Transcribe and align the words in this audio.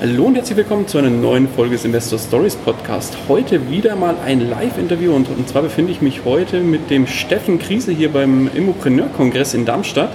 Hallo 0.00 0.24
und 0.24 0.34
herzlich 0.34 0.56
willkommen 0.56 0.88
zu 0.88 0.96
einer 0.96 1.10
neuen 1.10 1.46
Folge 1.46 1.74
des 1.74 1.84
Investor 1.84 2.18
Stories 2.18 2.56
Podcast. 2.56 3.14
Heute 3.28 3.68
wieder 3.68 3.96
mal 3.96 4.16
ein 4.24 4.40
Live-Interview 4.48 5.14
und, 5.14 5.28
und 5.28 5.46
zwar 5.46 5.60
befinde 5.60 5.92
ich 5.92 6.00
mich 6.00 6.24
heute 6.24 6.60
mit 6.60 6.88
dem 6.88 7.06
Steffen 7.06 7.58
Kriese 7.58 7.92
hier 7.92 8.10
beim 8.10 8.48
Immopreneur-Kongress 8.54 9.52
in 9.52 9.66
Darmstadt. 9.66 10.10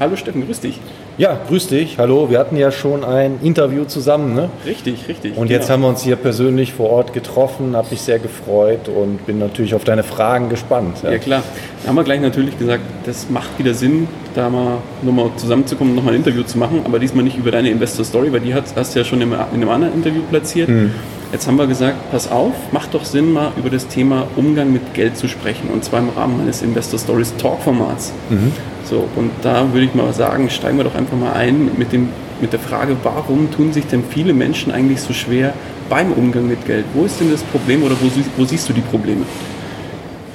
Hallo 0.00 0.16
Steffen, 0.16 0.44
grüß 0.44 0.58
dich. 0.58 0.80
Ja, 1.20 1.38
grüß 1.48 1.66
dich. 1.66 1.98
Hallo. 1.98 2.30
Wir 2.30 2.38
hatten 2.38 2.56
ja 2.56 2.72
schon 2.72 3.04
ein 3.04 3.40
Interview 3.42 3.84
zusammen, 3.84 4.34
ne? 4.34 4.48
Richtig, 4.64 5.06
richtig. 5.06 5.36
Und 5.36 5.50
jetzt 5.50 5.64
genau. 5.64 5.74
haben 5.74 5.82
wir 5.82 5.88
uns 5.88 6.02
hier 6.02 6.16
persönlich 6.16 6.72
vor 6.72 6.88
Ort 6.88 7.12
getroffen, 7.12 7.76
habe 7.76 7.88
mich 7.90 8.00
sehr 8.00 8.18
gefreut 8.18 8.88
und 8.88 9.26
bin 9.26 9.38
natürlich 9.38 9.74
auf 9.74 9.84
deine 9.84 10.02
Fragen 10.02 10.48
gespannt. 10.48 11.02
Ja, 11.02 11.10
ja 11.10 11.18
klar. 11.18 11.42
Da 11.82 11.90
haben 11.90 11.96
wir 11.96 12.04
gleich 12.04 12.22
natürlich 12.22 12.58
gesagt, 12.58 12.84
das 13.04 13.28
macht 13.28 13.58
wieder 13.58 13.74
Sinn, 13.74 14.08
da 14.34 14.48
mal 14.48 14.78
nochmal 15.02 15.28
zusammenzukommen 15.36 15.92
und 15.92 15.96
nochmal 15.96 16.14
ein 16.14 16.20
Interview 16.20 16.42
zu 16.42 16.56
machen, 16.56 16.80
aber 16.86 16.98
diesmal 16.98 17.22
nicht 17.22 17.36
über 17.36 17.50
deine 17.50 17.68
Investor 17.68 18.06
Story, 18.06 18.32
weil 18.32 18.40
die 18.40 18.54
hast 18.54 18.94
du 18.94 18.98
ja 18.98 19.04
schon 19.04 19.20
in 19.20 19.34
einem 19.34 19.68
anderen 19.68 19.92
Interview 19.92 20.22
platziert. 20.30 20.68
Hm. 20.68 20.90
Jetzt 21.32 21.46
haben 21.46 21.56
wir 21.56 21.66
gesagt, 21.66 21.96
pass 22.10 22.30
auf, 22.30 22.54
macht 22.72 22.94
doch 22.94 23.04
Sinn, 23.04 23.30
mal 23.30 23.52
über 23.58 23.68
das 23.68 23.88
Thema 23.88 24.26
Umgang 24.36 24.72
mit 24.72 24.94
Geld 24.94 25.18
zu 25.18 25.28
sprechen 25.28 25.68
und 25.70 25.84
zwar 25.84 26.00
im 26.00 26.08
Rahmen 26.16 26.38
meines 26.38 26.62
Investor 26.62 26.98
Stories 26.98 27.34
Talk 27.36 27.60
Formats. 27.60 28.14
Mhm. 28.30 28.52
So, 28.84 29.08
und 29.16 29.30
da 29.42 29.72
würde 29.72 29.86
ich 29.86 29.94
mal 29.94 30.12
sagen, 30.12 30.50
steigen 30.50 30.76
wir 30.76 30.84
doch 30.84 30.94
einfach 30.94 31.16
mal 31.16 31.32
ein 31.32 31.70
mit, 31.76 31.92
dem, 31.92 32.08
mit 32.40 32.52
der 32.52 32.60
Frage, 32.60 32.96
warum 33.02 33.50
tun 33.50 33.72
sich 33.72 33.86
denn 33.86 34.02
viele 34.08 34.32
Menschen 34.32 34.72
eigentlich 34.72 35.00
so 35.00 35.12
schwer 35.12 35.52
beim 35.88 36.12
Umgang 36.12 36.48
mit 36.48 36.66
Geld? 36.66 36.84
Wo 36.94 37.04
ist 37.04 37.20
denn 37.20 37.30
das 37.30 37.42
Problem 37.42 37.82
oder 37.82 37.94
wo, 38.00 38.10
wo 38.36 38.44
siehst 38.44 38.68
du 38.68 38.72
die 38.72 38.80
Probleme? 38.80 39.22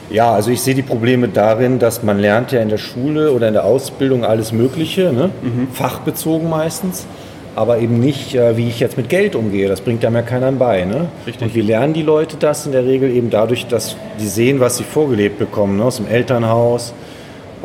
Ja, 0.10 0.34
also 0.34 0.52
ich 0.52 0.62
sehe 0.62 0.76
die 0.76 0.84
Probleme 0.84 1.28
darin, 1.28 1.80
dass 1.80 2.04
man 2.04 2.20
lernt 2.20 2.52
ja 2.52 2.62
in 2.62 2.70
der 2.70 2.78
Schule 2.78 3.32
oder 3.32 3.48
in 3.48 3.54
der 3.54 3.66
Ausbildung 3.66 4.24
alles 4.24 4.52
Mögliche, 4.52 5.12
ne? 5.12 5.32
mhm. 5.42 5.68
fachbezogen 5.74 6.50
meistens, 6.50 7.08
aber 7.56 7.80
eben 7.80 8.00
nicht, 8.00 8.36
äh, 8.36 8.56
wie 8.56 8.68
ich 8.68 8.80
jetzt 8.80 8.98
mit 8.98 9.10
Geld 9.10 9.36
umgehe. 9.36 9.68
Das 9.68 9.82
bringt 9.82 10.06
einem 10.06 10.16
ja 10.16 10.22
keiner 10.22 10.52
bei. 10.52 10.86
Ne? 10.86 11.08
Richtig. 11.26 11.48
Und 11.48 11.56
wie 11.56 11.62
lernen 11.62 11.94
die 11.94 12.04
Leute 12.04 12.38
das 12.38 12.66
in 12.66 12.72
der 12.72 12.86
Regel 12.86 13.12
eben 13.12 13.30
dadurch, 13.30 13.66
dass 13.68 13.96
die 14.20 14.28
sehen, 14.28 14.60
was 14.60 14.78
sie 14.78 14.84
vorgelebt 14.84 15.40
bekommen, 15.40 15.78
ne? 15.78 15.86
aus 15.86 15.98
dem 15.98 16.08
Elternhaus, 16.08 16.94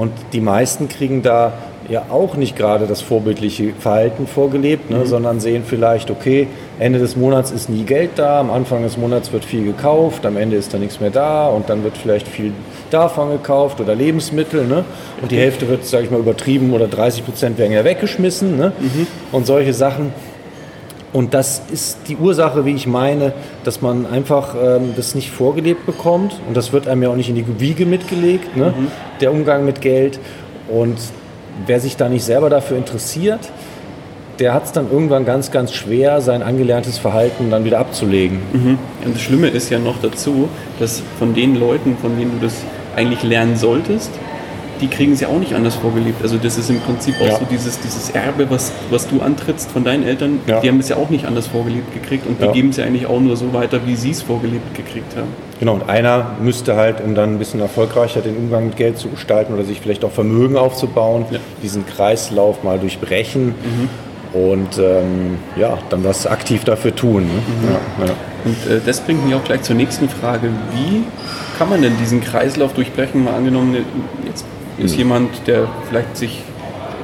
und 0.00 0.12
die 0.32 0.40
meisten 0.40 0.88
kriegen 0.88 1.20
da 1.20 1.52
ja 1.90 2.04
auch 2.08 2.34
nicht 2.34 2.56
gerade 2.56 2.86
das 2.86 3.02
vorbildliche 3.02 3.74
Verhalten 3.78 4.26
vorgelebt, 4.26 4.88
ne, 4.88 4.98
mhm. 4.98 5.06
sondern 5.06 5.40
sehen 5.40 5.62
vielleicht, 5.66 6.10
okay, 6.10 6.46
Ende 6.78 6.98
des 6.98 7.16
Monats 7.16 7.50
ist 7.50 7.68
nie 7.68 7.82
Geld 7.82 8.12
da, 8.16 8.40
am 8.40 8.50
Anfang 8.50 8.82
des 8.82 8.96
Monats 8.96 9.30
wird 9.30 9.44
viel 9.44 9.62
gekauft, 9.62 10.24
am 10.24 10.38
Ende 10.38 10.56
ist 10.56 10.72
da 10.72 10.78
nichts 10.78 11.00
mehr 11.00 11.10
da 11.10 11.48
und 11.48 11.68
dann 11.68 11.84
wird 11.84 11.98
vielleicht 11.98 12.28
viel 12.28 12.52
davon 12.88 13.30
gekauft 13.30 13.78
oder 13.78 13.94
Lebensmittel 13.94 14.66
ne, 14.66 14.86
und 15.20 15.30
die 15.32 15.36
Hälfte 15.36 15.68
wird, 15.68 15.84
sage 15.84 16.04
ich 16.04 16.10
mal, 16.10 16.20
übertrieben 16.20 16.72
oder 16.72 16.88
30 16.88 17.26
Prozent 17.26 17.58
werden 17.58 17.72
ja 17.72 17.84
weggeschmissen 17.84 18.56
ne, 18.56 18.72
mhm. 18.80 19.06
und 19.32 19.46
solche 19.46 19.74
Sachen. 19.74 20.14
Und 21.12 21.34
das 21.34 21.62
ist 21.72 21.98
die 22.08 22.16
Ursache, 22.16 22.64
wie 22.64 22.74
ich 22.74 22.86
meine, 22.86 23.32
dass 23.64 23.82
man 23.82 24.06
einfach 24.06 24.54
ähm, 24.54 24.92
das 24.96 25.14
nicht 25.14 25.30
vorgelebt 25.30 25.84
bekommt. 25.84 26.40
Und 26.46 26.56
das 26.56 26.72
wird 26.72 26.86
einem 26.86 27.02
ja 27.02 27.08
auch 27.08 27.16
nicht 27.16 27.28
in 27.28 27.34
die 27.34 27.60
Wiege 27.60 27.84
mitgelegt, 27.84 28.56
ne? 28.56 28.74
Mhm. 28.76 28.86
der 29.20 29.32
Umgang 29.32 29.64
mit 29.64 29.80
Geld. 29.80 30.20
Und 30.68 30.98
wer 31.66 31.80
sich 31.80 31.96
da 31.96 32.08
nicht 32.08 32.24
selber 32.24 32.48
dafür 32.48 32.76
interessiert, 32.76 33.40
der 34.38 34.54
hat 34.54 34.64
es 34.64 34.72
dann 34.72 34.90
irgendwann 34.90 35.26
ganz, 35.26 35.50
ganz 35.50 35.74
schwer, 35.74 36.20
sein 36.20 36.42
angelerntes 36.42 36.96
Verhalten 36.96 37.50
dann 37.50 37.64
wieder 37.64 37.78
abzulegen. 37.78 38.38
Mhm. 38.52 38.78
Und 39.04 39.14
das 39.14 39.20
Schlimme 39.20 39.48
ist 39.48 39.68
ja 39.68 39.78
noch 39.78 40.00
dazu, 40.00 40.48
dass 40.78 41.02
von 41.18 41.34
den 41.34 41.58
Leuten, 41.58 41.96
von 42.00 42.16
denen 42.16 42.38
du 42.38 42.46
das 42.46 42.54
eigentlich 42.96 43.22
lernen 43.22 43.56
solltest, 43.56 44.10
die 44.80 44.88
kriegen 44.88 45.14
ja 45.16 45.28
auch 45.28 45.38
nicht 45.38 45.54
anders 45.54 45.76
vorgelebt. 45.76 46.22
Also 46.22 46.36
das 46.36 46.56
ist 46.56 46.70
im 46.70 46.80
Prinzip 46.80 47.14
auch 47.20 47.26
ja. 47.26 47.38
so 47.38 47.44
dieses, 47.50 47.78
dieses 47.80 48.10
Erbe, 48.10 48.48
was, 48.50 48.72
was 48.90 49.06
du 49.06 49.20
antrittst 49.20 49.70
von 49.70 49.84
deinen 49.84 50.04
Eltern, 50.04 50.40
ja. 50.46 50.60
die 50.60 50.68
haben 50.68 50.80
es 50.80 50.88
ja 50.88 50.96
auch 50.96 51.10
nicht 51.10 51.26
anders 51.26 51.46
vorgelebt 51.46 51.92
gekriegt 51.92 52.26
und 52.26 52.40
die 52.40 52.46
ja. 52.46 52.52
geben 52.52 52.70
es 52.70 52.78
ja 52.78 52.84
eigentlich 52.84 53.06
auch 53.06 53.20
nur 53.20 53.36
so 53.36 53.52
weiter, 53.52 53.80
wie 53.86 53.96
sie 53.96 54.10
es 54.10 54.22
vorgelebt 54.22 54.74
gekriegt 54.74 55.16
haben. 55.16 55.28
Genau, 55.58 55.74
und 55.74 55.88
einer 55.88 56.36
müsste 56.40 56.76
halt, 56.76 57.02
um 57.02 57.14
dann 57.14 57.34
ein 57.34 57.38
bisschen 57.38 57.60
erfolgreicher 57.60 58.22
den 58.22 58.36
Umgang 58.36 58.66
mit 58.66 58.76
Geld 58.76 58.98
zu 58.98 59.08
gestalten 59.08 59.52
oder 59.52 59.64
sich 59.64 59.80
vielleicht 59.80 60.04
auch 60.04 60.12
Vermögen 60.12 60.56
aufzubauen, 60.56 61.26
diesen 61.62 61.86
Kreislauf 61.86 62.62
mal 62.62 62.78
durchbrechen. 62.78 63.48
Mhm 63.48 63.88
und 64.32 64.78
ähm, 64.78 65.38
ja, 65.56 65.78
dann 65.90 66.04
was 66.04 66.26
aktiv 66.26 66.64
dafür 66.64 66.94
tun. 66.94 67.24
Ne? 67.24 68.06
Mhm. 68.06 68.10
Und 68.44 68.70
äh, 68.70 68.80
das 68.84 69.00
bringt 69.00 69.24
mich 69.24 69.34
auch 69.34 69.44
gleich 69.44 69.62
zur 69.62 69.76
nächsten 69.76 70.08
Frage. 70.08 70.50
Wie 70.72 71.02
kann 71.58 71.68
man 71.68 71.82
denn 71.82 71.96
diesen 71.98 72.20
Kreislauf 72.20 72.72
durchbrechen? 72.72 73.24
Mal 73.24 73.34
angenommen, 73.34 73.76
jetzt 74.24 74.44
ist 74.82 74.96
jemand, 74.96 75.46
der 75.46 75.68
vielleicht 75.88 76.16
sich 76.16 76.42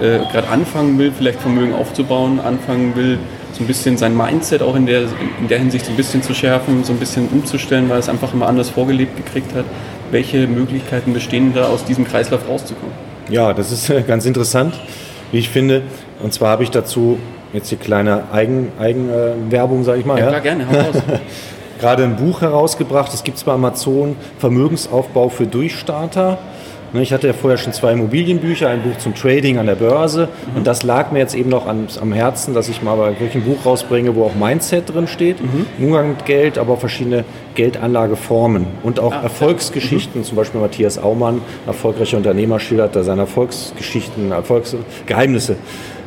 äh, 0.01 0.19
gerade 0.31 0.49
anfangen 0.49 0.99
will, 0.99 1.13
vielleicht 1.17 1.41
Vermögen 1.41 1.75
aufzubauen, 1.75 2.41
anfangen 2.41 2.95
will, 2.97 3.19
so 3.53 3.65
ein 3.65 3.67
bisschen 3.67 3.97
sein 3.97 4.17
Mindset 4.17 4.63
auch 4.63 4.77
in 4.77 4.87
der, 4.87 5.03
in 5.41 5.49
der 5.49 5.59
Hinsicht 5.59 5.87
so 5.87 5.93
ein 5.93 5.97
bisschen 5.97 6.23
zu 6.23 6.35
schärfen, 6.35 6.85
so 6.85 6.93
ein 6.93 6.99
bisschen 6.99 7.29
umzustellen, 7.29 7.89
weil 7.89 7.99
es 7.99 8.09
einfach 8.09 8.35
immer 8.35 8.47
anders 8.47 8.69
vorgelebt 8.69 9.17
gekriegt 9.17 9.55
hat. 9.55 9.65
Welche 10.11 10.47
Möglichkeiten 10.47 11.13
bestehen 11.13 11.53
da, 11.55 11.69
aus 11.69 11.85
diesem 11.85 12.07
Kreislauf 12.07 12.47
rauszukommen? 12.49 12.95
Ja, 13.31 13.53
das 13.55 13.73
ist 13.73 13.89
äh, 13.89 14.03
ganz 14.03 14.27
interessant, 14.27 14.75
wie 15.33 15.39
ich 15.39 15.49
finde. 15.49 15.83
Und 16.23 16.33
zwar 16.33 16.51
habe 16.51 16.63
ich 16.63 16.71
dazu 16.71 17.19
jetzt 17.53 17.69
hier 17.71 17.79
kleine 17.79 18.25
Eigen, 18.33 18.73
Eigenwerbung, 18.79 19.85
sage 19.85 20.01
ich 20.01 20.07
mal. 20.07 20.19
Ja, 20.19 20.31
ja? 20.31 20.39
gerne, 20.39 20.67
hau 20.69 20.75
raus. 20.75 21.03
Gerade 21.81 22.05
ein 22.05 22.17
Buch 22.17 22.41
herausgebracht, 22.41 23.13
das 23.13 23.23
gibt 23.23 23.37
es 23.37 23.45
bei 23.45 23.53
Amazon, 23.53 24.17
Vermögensaufbau 24.39 25.29
für 25.29 25.47
Durchstarter. 25.47 26.39
Ne, 26.93 27.03
ich 27.03 27.13
hatte 27.13 27.27
ja 27.27 27.33
vorher 27.33 27.59
schon 27.59 27.73
zwei 27.73 27.93
Immobilienbücher, 27.93 28.69
ein 28.69 28.83
Buch 28.83 28.97
zum 28.99 29.15
Trading 29.15 29.59
an 29.59 29.67
der 29.67 29.75
Börse 29.75 30.29
mhm. 30.51 30.59
und 30.59 30.67
das 30.67 30.83
lag 30.83 31.11
mir 31.11 31.19
jetzt 31.19 31.35
eben 31.35 31.51
noch 31.51 31.67
am, 31.67 31.87
am 32.01 32.13
Herzen, 32.13 32.55
dass 32.55 32.69
ich 32.69 32.83
mal 32.83 32.97
wirklich 32.99 33.35
ein 33.35 33.43
Buch 33.43 33.67
rausbringe, 33.67 34.15
wo 34.15 34.25
auch 34.25 34.35
Mindset 34.35 34.95
drin 34.95 35.09
steht, 35.09 35.41
mhm. 35.43 35.67
Umgang 35.79 36.11
mit 36.11 36.25
Geld, 36.25 36.59
aber 36.59 36.75
auch 36.75 36.81
verschiedene 36.81 37.25
Geldanlageformen 37.55 38.67
und 38.83 39.01
auch 39.01 39.13
ah, 39.13 39.23
Erfolgsgeschichten, 39.23 40.21
mhm. 40.21 40.25
zum 40.25 40.37
Beispiel 40.37 40.61
Matthias 40.61 40.99
Aumann, 40.99 41.41
erfolgreicher 41.67 42.19
Unternehmer, 42.19 42.61
schildert 42.61 42.95
da 42.95 43.03
seine 43.03 43.23
Erfolgsgeschichten, 43.23 44.31
Erfolgsgeheimnisse. 44.31 45.57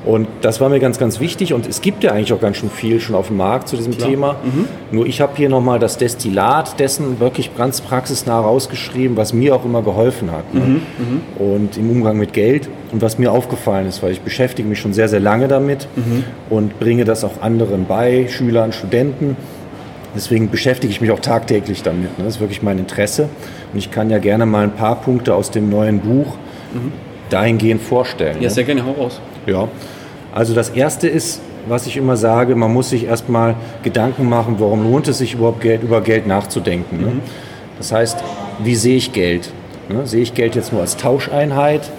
Und 0.06 0.28
das 0.42 0.62
war 0.62 0.70
mir 0.70 0.80
ganz, 0.80 0.98
ganz 0.98 1.20
wichtig. 1.20 1.54
Und 1.54 1.68
es 1.68 1.82
gibt 1.82 2.04
ja 2.04 2.12
eigentlich 2.12 2.34
auch 2.34 2.40
ganz 2.40 2.58
schön 2.58 2.70
viel 2.70 3.00
schon 3.00 3.16
auf 3.16 3.28
dem 3.28 3.38
Markt 3.38 3.68
zu 3.68 3.76
diesem 3.76 3.96
Klar. 3.96 4.10
Thema. 4.10 4.36
Mhm. 4.44 4.66
Nur 4.92 5.06
ich 5.06 5.22
habe 5.22 5.34
hier 5.36 5.50
nochmal 5.50 5.80
das 5.80 5.98
Destillat 5.98 6.80
dessen 6.80 7.20
wirklich 7.20 7.56
ganz 7.56 7.82
praxisnah 7.82 8.40
rausgeschrieben, 8.40 9.18
was 9.18 9.34
mir 9.34 9.56
auch 9.56 9.66
immer 9.66 9.82
geholfen 9.82 10.32
hat. 10.32 10.54
Ne? 10.54 10.62
Mhm. 10.62 10.74
Mhm. 10.74 11.44
Und 11.44 11.78
im 11.78 11.90
Umgang 11.90 12.18
mit 12.18 12.34
Geld. 12.34 12.70
Und 12.92 13.02
was 13.02 13.20
mir 13.20 13.32
aufgefallen 13.32 13.88
ist, 13.88 14.02
weil 14.02 14.12
ich 14.12 14.22
beschäftige 14.22 14.68
mich 14.68 14.80
schon 14.80 14.94
sehr, 14.94 15.10
sehr 15.10 15.20
lange 15.20 15.48
damit 15.48 15.88
mhm. 15.96 16.24
und 16.50 16.80
bringe 16.80 17.06
das 17.06 17.24
auch 17.24 17.42
anderen 17.42 17.86
bei, 17.86 18.28
Schülern, 18.30 18.72
Studenten. 18.72 19.36
Deswegen 20.16 20.50
beschäftige 20.50 20.92
ich 20.92 21.02
mich 21.02 21.12
auch 21.12 21.20
tagtäglich 21.20 21.84
damit. 21.84 22.18
Ne? 22.18 22.26
Das 22.26 22.36
ist 22.36 22.40
wirklich 22.40 22.64
mein 22.64 22.80
Interesse. 22.80 23.30
Und 23.72 23.78
ich 23.78 23.92
kann 23.92 24.10
ja 24.10 24.18
gerne 24.18 24.46
mal 24.46 24.64
ein 24.64 24.72
paar 24.74 24.96
Punkte 24.96 25.36
aus 25.36 25.52
dem 25.52 25.70
neuen 25.70 26.00
Buch 26.00 26.36
mhm. 26.74 26.92
dahingehend 27.30 27.81
vorstellen. 27.81 28.38
Ja, 28.38 28.44
ne? 28.44 28.50
sehr 28.50 28.64
gerne, 28.64 28.84
hau 28.86 28.94
raus. 28.94 29.22
Ja, 29.45 29.67
also 30.33 30.53
das 30.53 30.69
Erste 30.69 31.07
ist, 31.07 31.41
was 31.68 31.88
ich 31.88 31.97
immer 31.97 32.18
sage, 32.18 32.56
man 32.56 32.74
muss 32.74 32.89
sich 32.89 33.06
erstmal 33.06 33.56
Gedanken 33.83 34.27
machen, 34.30 34.56
warum 34.59 34.83
lohnt 34.83 35.07
es 35.07 35.18
sich 35.19 35.33
überhaupt 35.33 35.62
Geld, 35.62 35.83
über 35.83 36.01
Geld 36.01 36.27
nachzudenken. 36.27 37.01
Ne? 37.01 37.07
Mhm. 37.07 37.21
Das 37.77 37.91
heißt, 37.91 38.24
wie 38.63 38.75
sehe 38.75 38.97
ich 38.97 39.13
Geld? 39.13 39.51
Ne? 39.89 40.06
Sehe 40.06 40.21
ich 40.21 40.33
Geld 40.33 40.56
jetzt 40.56 40.71
nur 40.71 40.81
als 40.81 40.97
Tauscheinheit, 40.97 41.89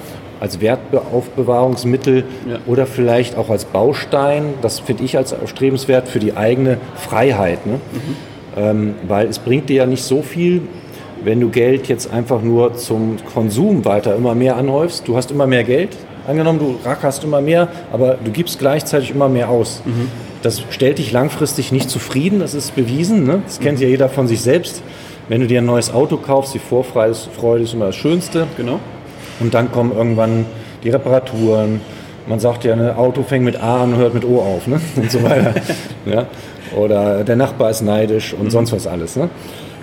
als 0.40 0.60
Wertaufbewahrungsmittel 0.60 2.24
ja. 2.48 2.58
oder 2.66 2.86
vielleicht 2.86 3.36
auch 3.36 3.50
als 3.50 3.64
Baustein? 3.64 4.54
Das 4.62 4.80
finde 4.80 5.04
ich 5.04 5.16
als 5.16 5.34
strebenswert 5.46 6.08
für 6.08 6.18
die 6.18 6.36
eigene 6.36 6.78
Freiheit. 6.96 7.66
Ne? 7.66 7.74
Mhm. 7.74 8.16
Ähm, 8.56 8.94
weil 9.06 9.28
es 9.28 9.38
bringt 9.38 9.68
dir 9.68 9.76
ja 9.76 9.86
nicht 9.86 10.02
so 10.02 10.22
viel, 10.22 10.62
wenn 11.22 11.40
du 11.40 11.50
Geld 11.50 11.88
jetzt 11.88 12.12
einfach 12.12 12.42
nur 12.42 12.74
zum 12.74 13.16
Konsum 13.32 13.84
weiter 13.84 14.16
immer 14.16 14.34
mehr 14.34 14.56
anhäufst. 14.56 15.06
Du 15.06 15.16
hast 15.16 15.30
immer 15.30 15.46
mehr 15.46 15.64
Geld, 15.64 15.96
Angenommen, 16.26 16.58
du 16.58 16.78
rackerst 16.84 17.24
immer 17.24 17.40
mehr, 17.40 17.68
aber 17.92 18.18
du 18.22 18.30
gibst 18.30 18.58
gleichzeitig 18.58 19.10
immer 19.10 19.28
mehr 19.28 19.48
aus. 19.48 19.82
Mhm. 19.84 20.08
Das 20.42 20.62
stellt 20.70 20.98
dich 20.98 21.12
langfristig 21.12 21.72
nicht 21.72 21.90
zufrieden, 21.90 22.40
das 22.40 22.54
ist 22.54 22.74
bewiesen. 22.74 23.24
Ne? 23.24 23.42
Das 23.44 23.60
kennt 23.60 23.78
mhm. 23.78 23.84
ja 23.84 23.88
jeder 23.88 24.08
von 24.08 24.26
sich 24.26 24.40
selbst. 24.40 24.82
Wenn 25.28 25.40
du 25.40 25.46
dir 25.46 25.60
ein 25.60 25.66
neues 25.66 25.92
Auto 25.92 26.16
kaufst, 26.16 26.54
die 26.54 26.58
Vorfreude 26.58 27.62
ist 27.62 27.74
immer 27.74 27.86
das 27.86 27.96
Schönste. 27.96 28.46
Genau. 28.56 28.80
Und 29.38 29.54
dann 29.54 29.70
kommen 29.70 29.92
irgendwann 29.96 30.46
die 30.82 30.90
Reparaturen, 30.90 31.80
Man 32.26 32.40
sagt 32.40 32.64
ja, 32.64 32.72
ein 32.72 32.78
ne, 32.78 32.96
Auto 32.96 33.22
fängt 33.22 33.44
mit 33.44 33.62
A 33.62 33.82
an 33.82 33.94
und 33.94 33.98
hört 33.98 34.14
mit 34.14 34.24
O 34.24 34.40
auf 34.40 34.66
ne? 34.66 34.80
und 34.96 35.10
so 35.10 35.22
weiter. 35.22 35.54
ja? 36.06 36.26
Oder 36.76 37.24
der 37.24 37.36
Nachbar 37.36 37.70
ist 37.70 37.82
neidisch 37.82 38.34
und 38.34 38.44
mhm. 38.44 38.50
sonst 38.50 38.72
was 38.72 38.86
alles. 38.86 39.16
Ne? 39.16 39.28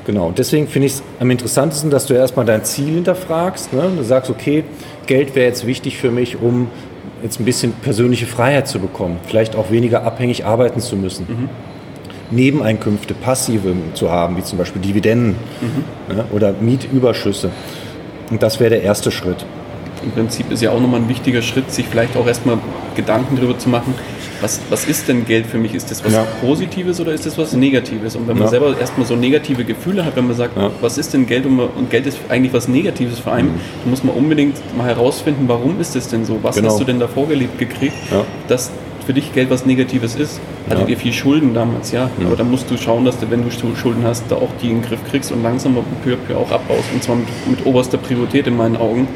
Genau, 0.07 0.31
deswegen 0.31 0.69
finde 0.69 0.85
ich 0.85 0.93
es 0.93 1.03
am 1.19 1.29
interessantesten, 1.29 1.89
dass 1.89 2.05
du 2.05 2.13
erstmal 2.13 2.45
dein 2.45 2.63
Ziel 2.63 2.93
hinterfragst. 2.93 3.73
Ne? 3.73 3.91
Du 3.97 4.03
sagst, 4.03 4.31
okay, 4.31 4.63
Geld 5.05 5.35
wäre 5.35 5.47
jetzt 5.47 5.67
wichtig 5.67 5.97
für 5.97 6.11
mich, 6.11 6.41
um 6.41 6.69
jetzt 7.21 7.41
ein 7.41 7.45
bisschen 7.45 7.73
persönliche 7.73 8.25
Freiheit 8.25 8.69
zu 8.69 8.79
bekommen, 8.79 9.17
vielleicht 9.27 9.57
auch 9.57 9.69
weniger 9.69 10.03
abhängig 10.03 10.45
arbeiten 10.45 10.79
zu 10.79 10.95
müssen. 10.95 11.25
Mhm. 11.27 11.49
Nebeneinkünfte, 12.31 13.15
passive 13.15 13.73
zu 13.95 14.09
haben, 14.09 14.37
wie 14.37 14.43
zum 14.43 14.57
Beispiel 14.57 14.81
Dividenden 14.81 15.35
mhm. 15.59 16.15
ne? 16.15 16.25
oder 16.31 16.53
Mietüberschüsse. 16.53 17.49
Und 18.31 18.41
das 18.41 18.61
wäre 18.61 18.69
der 18.69 18.83
erste 18.83 19.11
Schritt. 19.11 19.45
Im 20.03 20.11
Prinzip 20.11 20.49
ist 20.53 20.61
ja 20.61 20.71
auch 20.71 20.79
nochmal 20.79 21.01
ein 21.01 21.09
wichtiger 21.09 21.41
Schritt, 21.41 21.69
sich 21.69 21.85
vielleicht 21.85 22.15
auch 22.15 22.27
erstmal 22.27 22.59
Gedanken 22.95 23.35
darüber 23.35 23.59
zu 23.59 23.67
machen, 23.67 23.93
was, 24.41 24.61
was 24.69 24.85
ist 24.85 25.07
denn 25.07 25.25
Geld 25.25 25.45
für 25.45 25.57
mich? 25.57 25.73
Ist 25.73 25.91
das 25.91 26.03
was 26.03 26.13
ja. 26.13 26.25
Positives 26.41 26.99
oder 26.99 27.13
ist 27.13 27.25
das 27.25 27.37
was 27.37 27.53
Negatives? 27.53 28.15
Und 28.15 28.27
wenn 28.27 28.35
man 28.35 28.45
ja. 28.45 28.49
selber 28.49 28.79
erstmal 28.79 29.05
so 29.05 29.15
negative 29.15 29.63
Gefühle 29.63 30.05
hat, 30.05 30.15
wenn 30.15 30.27
man 30.27 30.35
sagt, 30.35 30.57
ja. 30.57 30.71
was 30.81 30.97
ist 30.97 31.13
denn 31.13 31.25
Geld 31.25 31.45
und, 31.45 31.59
und, 31.59 31.89
Geld 31.89 32.05
ist 32.05 32.19
eigentlich 32.29 32.53
was 32.53 32.67
Negatives 32.67 33.19
für 33.19 33.31
einen, 33.31 33.49
mhm. 33.49 33.59
dann 33.83 33.89
muss 33.91 34.03
man 34.03 34.15
unbedingt 34.15 34.57
mal 34.77 34.87
herausfinden, 34.87 35.45
warum 35.47 35.79
ist 35.79 35.95
das 35.95 36.07
denn 36.07 36.25
so? 36.25 36.39
Was 36.41 36.55
genau. 36.55 36.69
hast 36.69 36.79
du 36.79 36.83
denn 36.83 36.99
da 36.99 37.07
vorgelebt 37.07 37.57
gekriegt, 37.57 37.95
dass 38.47 38.71
für 39.07 39.13
dich 39.13 39.33
Geld 39.33 39.49
was 39.49 39.65
Negatives 39.65 40.15
ist. 40.15 40.41
Hattet 40.69 40.89
ihr 40.89 40.97
viel 40.97 41.13
Schulden 41.13 41.53
damals, 41.53 41.93
ja. 41.93 42.09
Aber 42.25 42.35
dann 42.35 42.51
musst 42.51 42.69
du 42.69 42.75
schauen, 42.75 43.05
dass 43.05 43.17
du, 43.17 43.31
wenn 43.31 43.41
du 43.41 43.49
Schulden 43.49 44.03
hast, 44.03 44.25
da 44.27 44.35
auch 44.35 44.49
die 44.61 44.67
in 44.67 44.81
den 44.81 44.83
Griff 44.83 44.99
kriegst 45.09 45.31
und 45.31 45.43
langsam 45.43 45.77
peu 46.03 46.13
à 46.13 46.17
peu 46.17 46.35
auch 46.35 46.51
abbaust. 46.51 46.83
Und 46.93 47.01
zwar 47.01 47.15
mit, 47.15 47.27
mit 47.49 47.65
oberster 47.65 47.97
Priorität 47.97 48.47
in 48.47 48.57
meinen 48.57 48.75
Augen. 48.75 49.07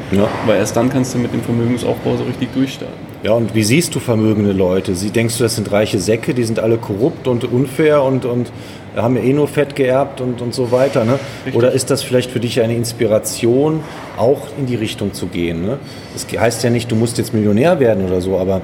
Weil 0.46 0.56
erst 0.56 0.76
dann 0.76 0.88
kannst 0.88 1.12
du 1.12 1.18
mit 1.18 1.34
dem 1.34 1.42
Vermögensaufbau 1.42 2.16
so 2.16 2.24
richtig 2.24 2.54
durchstarten. 2.54 3.11
Ja, 3.22 3.32
und 3.34 3.54
wie 3.54 3.62
siehst 3.62 3.94
du 3.94 4.00
vermögende 4.00 4.50
Leute? 4.50 4.96
Sie, 4.96 5.10
denkst 5.10 5.38
du, 5.38 5.44
das 5.44 5.54
sind 5.54 5.70
reiche 5.70 6.00
Säcke, 6.00 6.34
die 6.34 6.42
sind 6.42 6.58
alle 6.58 6.76
korrupt 6.76 7.28
und 7.28 7.44
unfair 7.44 8.02
und, 8.02 8.24
und 8.24 8.50
haben 8.96 9.16
ja 9.16 9.22
eh 9.22 9.32
nur 9.32 9.46
Fett 9.46 9.76
geerbt 9.76 10.20
und, 10.20 10.42
und 10.42 10.52
so 10.52 10.72
weiter. 10.72 11.04
Ne? 11.04 11.20
Oder 11.52 11.70
ist 11.70 11.90
das 11.90 12.02
vielleicht 12.02 12.32
für 12.32 12.40
dich 12.40 12.60
eine 12.60 12.74
Inspiration, 12.74 13.80
auch 14.16 14.48
in 14.58 14.66
die 14.66 14.74
Richtung 14.74 15.12
zu 15.12 15.26
gehen? 15.26 15.64
Ne? 15.64 15.78
Das 16.14 16.26
heißt 16.36 16.64
ja 16.64 16.70
nicht, 16.70 16.90
du 16.90 16.96
musst 16.96 17.16
jetzt 17.16 17.32
Millionär 17.32 17.78
werden 17.78 18.04
oder 18.04 18.20
so, 18.20 18.38
aber 18.38 18.60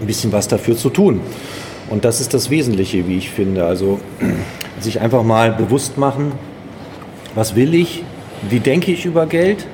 ein 0.00 0.06
bisschen 0.06 0.30
was 0.30 0.46
dafür 0.46 0.76
zu 0.76 0.90
tun. 0.90 1.20
Und 1.90 2.04
das 2.04 2.20
ist 2.20 2.32
das 2.32 2.48
Wesentliche, 2.48 3.08
wie 3.08 3.18
ich 3.18 3.30
finde. 3.30 3.64
Also 3.64 3.98
sich 4.80 5.00
einfach 5.00 5.24
mal 5.24 5.50
bewusst 5.50 5.98
machen, 5.98 6.30
was 7.34 7.56
will 7.56 7.74
ich, 7.74 8.04
wie 8.48 8.60
denke 8.60 8.92
ich 8.92 9.04
über 9.04 9.26
Geld, 9.26 9.66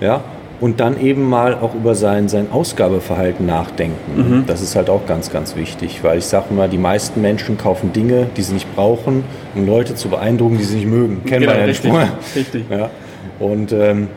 ja, 0.00 0.24
und 0.60 0.80
dann 0.80 1.00
eben 1.00 1.28
mal 1.28 1.54
auch 1.54 1.74
über 1.74 1.94
sein, 1.94 2.28
sein 2.28 2.48
Ausgabeverhalten 2.50 3.44
nachdenken. 3.44 3.96
Mhm. 4.16 4.44
Das 4.46 4.62
ist 4.62 4.74
halt 4.76 4.88
auch 4.88 5.06
ganz, 5.06 5.30
ganz 5.30 5.56
wichtig, 5.56 6.02
weil 6.02 6.18
ich 6.18 6.26
sage 6.26 6.46
immer, 6.50 6.68
die 6.68 6.78
meisten 6.78 7.20
Menschen 7.20 7.58
kaufen 7.58 7.92
Dinge, 7.92 8.26
die 8.36 8.42
sie 8.42 8.54
nicht 8.54 8.74
brauchen, 8.74 9.24
um 9.54 9.66
Leute 9.66 9.94
zu 9.94 10.08
beeindrucken, 10.08 10.58
die 10.58 10.64
sie 10.64 10.76
nicht 10.76 10.88
mögen. 10.88 11.22
Kennen 11.24 11.42
genau, 11.42 11.52
wir 11.52 11.60
ja 11.60 11.66
richtig, 11.66 11.92
nicht 11.92 12.36
richtig. 12.36 12.64
Ja. 12.70 12.90
Und 13.38 13.72
ähm, 13.72 14.08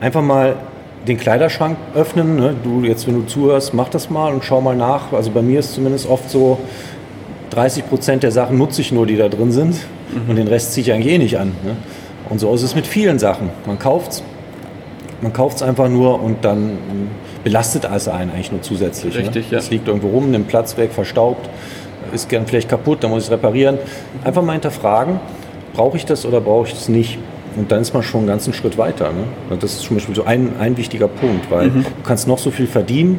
einfach 0.00 0.22
mal 0.22 0.56
den 1.06 1.18
Kleiderschrank 1.18 1.76
öffnen. 1.94 2.36
Ne? 2.36 2.54
Du 2.62 2.82
jetzt, 2.84 3.06
wenn 3.06 3.14
du 3.14 3.26
zuhörst, 3.26 3.74
mach 3.74 3.88
das 3.88 4.10
mal 4.10 4.32
und 4.32 4.44
schau 4.44 4.60
mal 4.60 4.76
nach. 4.76 5.12
Also 5.12 5.30
bei 5.30 5.42
mir 5.42 5.60
ist 5.60 5.74
zumindest 5.74 6.08
oft 6.08 6.30
so, 6.30 6.58
30 7.50 7.88
Prozent 7.88 8.22
der 8.22 8.30
Sachen 8.30 8.58
nutze 8.58 8.80
ich 8.80 8.92
nur, 8.92 9.06
die 9.06 9.16
da 9.16 9.28
drin 9.28 9.52
sind. 9.52 9.74
Mhm. 9.74 10.30
Und 10.30 10.36
den 10.36 10.48
Rest 10.48 10.72
ziehe 10.72 10.86
ich 10.86 10.92
eigentlich 10.92 11.12
eh 11.12 11.18
nicht 11.18 11.38
an. 11.38 11.48
Ne? 11.64 11.76
Und 12.28 12.38
so 12.38 12.52
ist 12.54 12.62
es 12.62 12.74
mit 12.74 12.86
vielen 12.86 13.18
Sachen. 13.18 13.50
Man 13.66 13.78
kauft 13.78 14.12
es 14.12 14.22
man 15.22 15.32
kauft's 15.32 15.62
einfach 15.62 15.88
nur 15.88 16.22
und 16.22 16.44
dann 16.44 16.78
belastet 17.44 17.84
es 17.84 18.08
einen 18.08 18.30
eigentlich 18.30 18.52
nur 18.52 18.62
zusätzlich. 18.62 19.14
Ne? 19.14 19.22
Richtig, 19.22 19.46
ne? 19.46 19.52
ja. 19.52 19.58
Es 19.58 19.70
liegt 19.70 19.88
irgendwo 19.88 20.08
rum, 20.08 20.30
nimmt 20.30 20.48
Platz 20.48 20.76
weg, 20.76 20.92
verstaubt, 20.92 21.48
ist 22.12 22.28
gern 22.28 22.46
vielleicht 22.46 22.68
kaputt, 22.68 23.02
dann 23.02 23.10
muss 23.10 23.24
ich 23.24 23.28
es 23.28 23.32
reparieren. 23.32 23.78
Einfach 24.24 24.42
mal 24.42 24.52
hinterfragen, 24.52 25.20
brauche 25.72 25.96
ich 25.96 26.04
das 26.04 26.26
oder 26.26 26.40
brauche 26.40 26.68
ich 26.68 26.74
das 26.74 26.88
nicht? 26.88 27.18
Und 27.56 27.72
dann 27.72 27.80
ist 27.80 27.92
man 27.92 28.02
schon 28.02 28.20
einen 28.20 28.28
ganzen 28.28 28.52
Schritt 28.52 28.78
weiter. 28.78 29.10
Ne? 29.10 29.56
Das 29.58 29.72
ist 29.72 29.82
zum 29.82 29.96
Beispiel 29.96 30.14
so 30.14 30.24
ein, 30.24 30.52
ein 30.60 30.76
wichtiger 30.76 31.08
Punkt, 31.08 31.50
weil 31.50 31.68
mhm. 31.68 31.84
du 31.84 31.90
kannst 32.04 32.28
noch 32.28 32.38
so 32.38 32.50
viel 32.50 32.66
verdienen, 32.66 33.18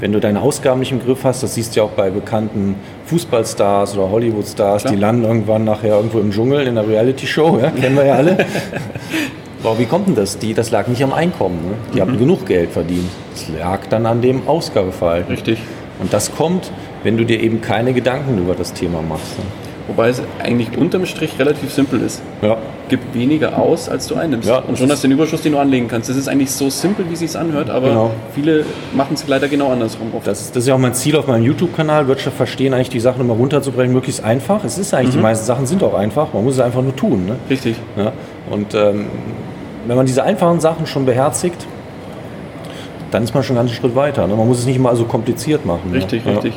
wenn 0.00 0.12
du 0.12 0.20
deine 0.20 0.40
Ausgaben 0.42 0.80
nicht 0.80 0.92
im 0.92 1.00
Griff 1.00 1.24
hast, 1.24 1.42
das 1.42 1.54
siehst 1.54 1.74
du 1.74 1.80
ja 1.80 1.86
auch 1.86 1.90
bei 1.90 2.10
bekannten 2.10 2.74
Fußballstars 3.06 3.96
oder 3.96 4.10
Hollywoodstars, 4.10 4.84
die 4.84 4.96
landen 4.96 5.24
irgendwann 5.24 5.64
nachher 5.64 5.96
irgendwo 5.96 6.18
im 6.18 6.30
Dschungel 6.30 6.66
in 6.66 6.76
einer 6.76 6.86
Reality-Show, 6.86 7.58
ja, 7.62 7.70
kennen 7.70 7.96
wir 7.96 8.06
ja 8.06 8.14
alle. 8.14 8.36
Aber 9.64 9.78
wie 9.78 9.86
kommt 9.86 10.08
denn 10.08 10.14
das? 10.14 10.38
Die, 10.38 10.52
das 10.52 10.70
lag 10.70 10.88
nicht 10.88 11.02
am 11.02 11.12
Einkommen. 11.12 11.56
Ne? 11.64 11.74
Die 11.92 11.96
mhm. 11.96 12.00
haben 12.02 12.18
genug 12.18 12.46
Geld 12.46 12.70
verdient. 12.70 13.08
Das 13.32 13.48
lag 13.58 13.86
dann 13.88 14.06
an 14.06 14.20
dem 14.20 14.46
Ausgabeverhalten. 14.46 15.34
Richtig. 15.34 15.58
Und 16.00 16.12
das 16.12 16.34
kommt, 16.34 16.70
wenn 17.02 17.16
du 17.16 17.24
dir 17.24 17.40
eben 17.40 17.60
keine 17.60 17.94
Gedanken 17.94 18.38
über 18.38 18.54
das 18.54 18.74
Thema 18.74 19.00
machst. 19.00 19.38
Ne? 19.38 19.44
Wobei 19.86 20.08
es 20.08 20.22
eigentlich 20.42 20.76
unterm 20.78 21.04
Strich 21.04 21.38
relativ 21.38 21.70
simpel 21.70 22.00
ist. 22.00 22.22
Ja. 22.40 22.56
Gib 22.88 23.00
weniger 23.12 23.58
aus, 23.58 23.88
als 23.88 24.06
du 24.06 24.14
einnimmst. 24.14 24.48
Ja, 24.48 24.58
und 24.60 24.78
schon 24.78 24.90
hast 24.90 25.04
du 25.04 25.08
den 25.08 25.16
Überschuss, 25.16 25.42
den 25.42 25.52
du 25.52 25.58
anlegen 25.58 25.88
kannst. 25.88 26.08
Das 26.08 26.16
ist 26.16 26.26
eigentlich 26.26 26.50
so 26.50 26.70
simpel, 26.70 27.04
wie 27.08 27.12
es 27.12 27.18
sich 27.18 27.36
anhört, 27.36 27.68
aber 27.68 27.88
genau. 27.88 28.10
viele 28.34 28.64
machen 28.94 29.14
es 29.14 29.28
leider 29.28 29.46
genau 29.48 29.70
andersrum. 29.70 30.10
Das, 30.24 30.52
das, 30.52 30.62
ist 30.62 30.68
ja 30.68 30.74
auch 30.74 30.78
mein 30.78 30.94
Ziel 30.94 31.16
auf 31.16 31.26
meinem 31.26 31.44
YouTube-Kanal, 31.44 32.08
Wirtschaft 32.08 32.36
verstehen, 32.36 32.72
eigentlich 32.72 32.88
die 32.88 33.00
Sachen 33.00 33.20
immer 33.20 33.34
runterzubrechen, 33.34 33.92
möglichst 33.92 34.24
einfach. 34.24 34.64
Es 34.64 34.78
ist 34.78 34.94
eigentlich, 34.94 35.14
mhm. 35.14 35.18
die 35.18 35.22
meisten 35.22 35.44
Sachen 35.44 35.66
sind 35.66 35.82
auch 35.82 35.94
einfach, 35.94 36.32
man 36.32 36.44
muss 36.44 36.54
es 36.54 36.60
einfach 36.60 36.82
nur 36.82 36.96
tun. 36.96 37.26
Ne? 37.26 37.36
Richtig. 37.50 37.76
Ja? 37.96 38.12
Und 38.50 38.74
ähm, 38.74 39.06
wenn 39.86 39.96
man 39.96 40.06
diese 40.06 40.22
einfachen 40.22 40.60
Sachen 40.60 40.86
schon 40.86 41.04
beherzigt, 41.04 41.66
dann 43.10 43.22
ist 43.22 43.34
man 43.34 43.42
schon 43.42 43.56
einen 43.56 43.66
ganzen 43.66 43.80
Schritt 43.80 43.94
weiter. 43.94 44.26
Ne? 44.26 44.34
Man 44.34 44.48
muss 44.48 44.58
es 44.58 44.66
nicht 44.66 44.80
mal 44.80 44.96
so 44.96 45.04
kompliziert 45.04 45.64
machen. 45.64 45.92
Richtig, 45.92 46.24
ne? 46.24 46.32
richtig. 46.32 46.54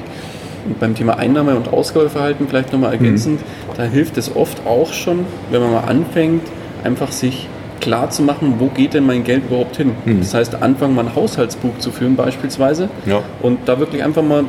Und 0.66 0.80
beim 0.80 0.96
Thema 0.96 1.18
Einnahme- 1.18 1.56
und 1.56 1.72
Ausgabeverhalten 1.72 2.48
vielleicht 2.48 2.74
nochmal 2.74 2.94
ergänzend, 2.94 3.40
mhm. 3.42 3.78
da 3.78 3.84
hilft 3.84 4.18
es 4.18 4.36
oft 4.36 4.66
auch 4.66 4.92
schon, 4.92 5.26
wenn 5.52 5.62
man 5.62 5.72
mal 5.72 5.84
anfängt, 5.84 6.42
einfach 6.84 7.12
sich 7.12 7.48
klar 7.80 8.10
zu 8.10 8.24
machen, 8.24 8.56
wo 8.60 8.68
geht 8.68 8.94
denn 8.94 9.06
mein 9.06 9.24
Geld 9.24 9.44
überhaupt 9.46 9.78
hin. 9.78 9.92
Mhm. 10.04 10.20
Das 10.20 10.34
heißt, 10.34 10.62
anfangen 10.62 10.96
mal 10.96 11.06
ein 11.06 11.16
Haushaltsbuch 11.16 11.78
zu 11.78 11.92
führen 11.92 12.16
beispielsweise 12.16 12.90
ja. 13.06 13.22
und 13.42 13.60
da 13.66 13.80
wirklich 13.80 14.04
einfach 14.04 14.24
mal 14.24 14.46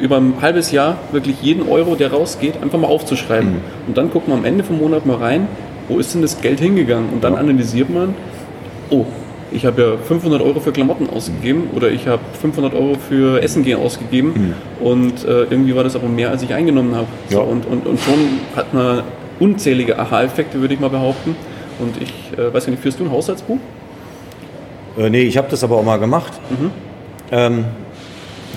über 0.00 0.16
ein 0.16 0.34
halbes 0.42 0.72
Jahr 0.72 0.98
wirklich 1.12 1.40
jeden 1.42 1.68
Euro, 1.68 1.94
der 1.94 2.12
rausgeht, 2.12 2.62
einfach 2.62 2.78
mal 2.78 2.88
aufzuschreiben. 2.88 3.50
Mhm. 3.50 3.60
Und 3.88 3.96
dann 3.96 4.10
guckt 4.10 4.28
man 4.28 4.38
am 4.38 4.44
Ende 4.44 4.64
vom 4.64 4.78
Monat 4.78 5.06
mal 5.06 5.16
rein, 5.16 5.48
wo 5.88 5.98
ist 5.98 6.14
denn 6.14 6.22
das 6.22 6.40
Geld 6.40 6.60
hingegangen? 6.60 7.10
Und 7.12 7.24
dann 7.24 7.34
ja. 7.34 7.40
analysiert 7.40 7.90
man, 7.90 8.14
oh, 8.90 9.04
ich 9.52 9.64
habe 9.64 9.82
ja 9.82 9.96
500 9.96 10.42
Euro 10.42 10.60
für 10.60 10.72
Klamotten 10.72 11.08
ausgegeben 11.08 11.70
oder 11.74 11.90
ich 11.90 12.06
habe 12.06 12.22
500 12.40 12.74
Euro 12.74 12.96
für 13.08 13.42
Essen 13.42 13.64
gehen 13.64 13.78
ausgegeben 13.78 14.54
mhm. 14.80 14.86
und 14.86 15.24
äh, 15.24 15.44
irgendwie 15.44 15.74
war 15.74 15.84
das 15.84 15.94
aber 15.94 16.08
mehr, 16.08 16.30
als 16.30 16.42
ich 16.42 16.52
eingenommen 16.52 16.94
habe. 16.94 17.06
Ja. 17.30 17.36
So, 17.36 17.42
und, 17.42 17.66
und, 17.66 17.86
und 17.86 18.00
schon 18.00 18.40
hat 18.56 18.74
man 18.74 19.02
unzählige 19.38 19.98
Aha-Effekte, 19.98 20.60
würde 20.60 20.74
ich 20.74 20.80
mal 20.80 20.90
behaupten. 20.90 21.36
Und 21.78 22.00
ich 22.00 22.12
äh, 22.38 22.52
weiß 22.52 22.66
nicht, 22.68 22.82
führst 22.82 22.98
du 23.00 23.04
ein 23.04 23.10
Haushaltsbuch? 23.10 23.58
Äh, 24.98 25.10
nee, 25.10 25.22
ich 25.22 25.36
habe 25.36 25.48
das 25.50 25.62
aber 25.62 25.76
auch 25.76 25.84
mal 25.84 25.98
gemacht. 25.98 26.32
Mhm. 26.50 26.70
Ähm, 27.30 27.64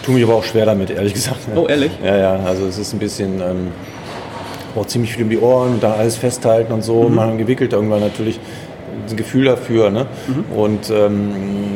tue 0.04 0.16
mich 0.16 0.24
aber 0.24 0.36
auch 0.36 0.44
schwer 0.44 0.66
damit, 0.66 0.90
ehrlich 0.90 1.14
gesagt. 1.14 1.40
Oh, 1.56 1.68
ehrlich? 1.68 1.92
Ja, 2.04 2.18
ja, 2.18 2.36
also 2.46 2.66
es 2.66 2.78
ist 2.78 2.94
ein 2.94 3.00
bisschen... 3.00 3.42
Ähm 3.42 3.68
braucht 4.74 4.90
ziemlich 4.90 5.14
viel 5.14 5.24
um 5.24 5.30
die 5.30 5.40
Ohren 5.40 5.74
und 5.74 5.84
da 5.84 5.94
alles 5.94 6.18
festhalten 6.18 6.74
und 6.74 6.84
so. 6.84 7.04
Mhm. 7.04 7.16
Man 7.16 7.38
gewickelt 7.38 7.74
irgendwann 7.74 8.02
natürlich 8.02 8.40
ein 9.10 9.16
Gefühl 9.18 9.46
dafür. 9.46 9.90
Ne? 9.90 10.06
Mhm. 10.28 10.58
Und 10.58 10.90
ähm, 10.90 11.32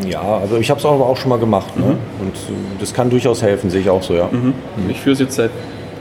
ja, 0.07 0.21
also 0.21 0.57
ich 0.57 0.69
habe 0.69 0.79
es 0.79 0.85
aber 0.85 1.05
auch 1.05 1.17
schon 1.17 1.29
mal 1.29 1.39
gemacht. 1.39 1.77
Ne? 1.77 1.85
Mhm. 1.85 2.25
Und 2.25 2.35
das 2.79 2.93
kann 2.93 3.09
durchaus 3.09 3.41
helfen, 3.41 3.69
sehe 3.69 3.81
ich 3.81 3.89
auch 3.89 4.03
so, 4.03 4.13
ja. 4.13 4.29
Mhm. 4.31 4.53
mhm. 4.77 4.89
Ich 4.89 5.00
führe 5.00 5.13
es 5.13 5.19
jetzt 5.19 5.35
seit 5.35 5.51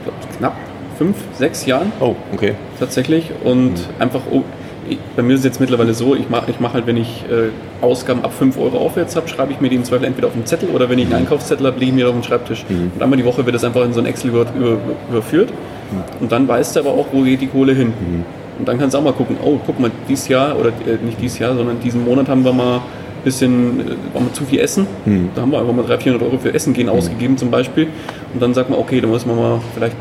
glaub, 0.03 0.37
knapp 0.37 0.55
fünf, 0.97 1.17
sechs 1.37 1.65
Jahren. 1.65 1.91
Oh, 1.99 2.15
okay. 2.33 2.53
Tatsächlich. 2.79 3.31
Und 3.43 3.73
mhm. 3.73 3.79
einfach, 3.99 4.21
oh, 4.31 4.43
bei 5.15 5.23
mir 5.23 5.33
ist 5.33 5.39
es 5.39 5.45
jetzt 5.45 5.59
mittlerweile 5.59 5.93
so, 5.93 6.13
ich 6.13 6.29
mache 6.29 6.51
ich 6.51 6.59
mach 6.59 6.73
halt, 6.73 6.85
wenn 6.87 6.97
ich 6.97 7.23
äh, 7.29 7.49
Ausgaben 7.81 8.23
ab 8.23 8.33
5 8.33 8.57
Euro 8.57 8.79
aufwärts 8.79 9.15
habe, 9.15 9.29
schreibe 9.29 9.53
ich 9.53 9.61
mir 9.61 9.69
die 9.69 9.77
im 9.77 9.85
Zweifel 9.85 10.05
entweder 10.05 10.27
auf 10.27 10.33
den 10.33 10.45
Zettel 10.45 10.69
oder 10.69 10.89
wenn 10.89 10.99
ich 10.99 11.05
einen 11.05 11.13
mhm. 11.13 11.19
Einkaufszettel 11.19 11.65
habe, 11.65 11.79
lege 11.79 11.91
ich 11.91 11.95
mir 11.95 12.07
auf 12.07 12.13
den 12.13 12.23
Schreibtisch. 12.23 12.65
Und 12.69 13.01
einmal 13.01 13.17
die 13.17 13.25
Woche 13.25 13.45
wird 13.45 13.55
das 13.55 13.63
einfach 13.63 13.83
in 13.85 13.93
so 13.93 14.01
ein 14.01 14.05
Excel 14.05 14.31
über, 14.31 14.45
über, 14.55 14.77
überführt. 15.09 15.53
Und 16.19 16.31
dann 16.31 16.47
weißt 16.47 16.75
du 16.75 16.81
aber 16.81 16.91
auch, 16.91 17.07
wo 17.11 17.21
geht 17.21 17.41
die 17.41 17.47
Kohle 17.47 17.73
hin. 17.73 17.87
Mhm. 17.87 18.25
Und 18.59 18.67
dann 18.67 18.77
kannst 18.77 18.93
du 18.93 18.99
auch 18.99 19.03
mal 19.03 19.13
gucken, 19.13 19.37
oh, 19.43 19.59
guck 19.65 19.79
mal, 19.79 19.91
dieses 20.07 20.27
Jahr, 20.27 20.57
oder 20.57 20.69
äh, 20.69 21.03
nicht 21.03 21.19
dieses 21.21 21.39
Jahr, 21.39 21.55
sondern 21.55 21.79
diesen 21.79 22.05
Monat 22.05 22.29
haben 22.29 22.45
wir 22.45 22.53
mal 22.53 22.77
ein 22.77 22.81
bisschen, 23.23 23.79
äh, 23.79 23.83
waren 24.13 24.25
wir 24.25 24.33
zu 24.33 24.45
viel 24.45 24.59
Essen. 24.59 24.87
Mhm. 25.05 25.29
Da 25.35 25.41
haben 25.41 25.51
wir 25.51 25.59
einfach 25.59 25.73
mal 25.73 25.83
300, 25.83 26.03
400 26.03 26.27
Euro 26.27 26.37
für 26.37 26.53
Essen 26.53 26.73
gehen 26.73 26.87
mhm. 26.87 26.93
ausgegeben 26.93 27.37
zum 27.37 27.49
Beispiel. 27.49 27.87
Und 28.33 28.41
dann 28.41 28.53
sagt 28.53 28.69
man, 28.69 28.79
okay, 28.79 29.01
da 29.01 29.07
müssen 29.07 29.29
wir 29.29 29.35
mal 29.35 29.59
vielleicht 29.73 29.97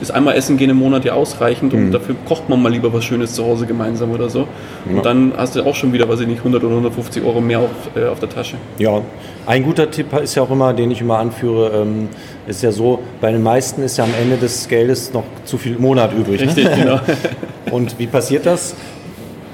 ist 0.00 0.10
einmal 0.10 0.36
Essen 0.36 0.56
gehen 0.56 0.70
im 0.70 0.78
Monat 0.78 1.04
ja 1.04 1.12
ausreichend 1.12 1.74
und 1.74 1.86
mhm. 1.86 1.92
dafür 1.92 2.14
kocht 2.26 2.48
man 2.48 2.62
mal 2.62 2.70
lieber 2.70 2.92
was 2.92 3.04
Schönes 3.04 3.34
zu 3.34 3.44
Hause 3.44 3.66
gemeinsam 3.66 4.10
oder 4.10 4.28
so. 4.28 4.46
Und 4.88 4.96
ja. 4.96 5.02
dann 5.02 5.32
hast 5.36 5.56
du 5.56 5.62
auch 5.64 5.74
schon 5.74 5.92
wieder, 5.92 6.08
weiß 6.08 6.20
ich 6.20 6.26
nicht, 6.26 6.38
100 6.38 6.62
oder 6.62 6.72
150 6.72 7.22
Euro 7.24 7.40
mehr 7.40 7.60
auf, 7.60 7.70
äh, 7.94 8.06
auf 8.06 8.18
der 8.20 8.28
Tasche. 8.28 8.56
Ja, 8.78 9.02
ein 9.46 9.64
guter 9.64 9.90
Tipp 9.90 10.12
ist 10.22 10.34
ja 10.34 10.42
auch 10.42 10.50
immer, 10.50 10.72
den 10.72 10.90
ich 10.90 11.00
immer 11.00 11.18
anführe, 11.18 11.82
ähm, 11.82 12.08
ist 12.46 12.62
ja 12.62 12.72
so, 12.72 13.00
bei 13.20 13.32
den 13.32 13.42
meisten 13.42 13.82
ist 13.82 13.96
ja 13.96 14.04
am 14.04 14.14
Ende 14.20 14.36
des 14.36 14.68
Geldes 14.68 15.12
noch 15.12 15.24
zu 15.44 15.58
viel 15.58 15.78
Monat 15.78 16.12
übrig. 16.12 16.40
Ne? 16.40 16.46
Richtig, 16.46 16.64
ne? 16.64 16.76
genau. 16.76 17.00
und 17.70 17.98
wie 17.98 18.06
passiert 18.06 18.46
das? 18.46 18.74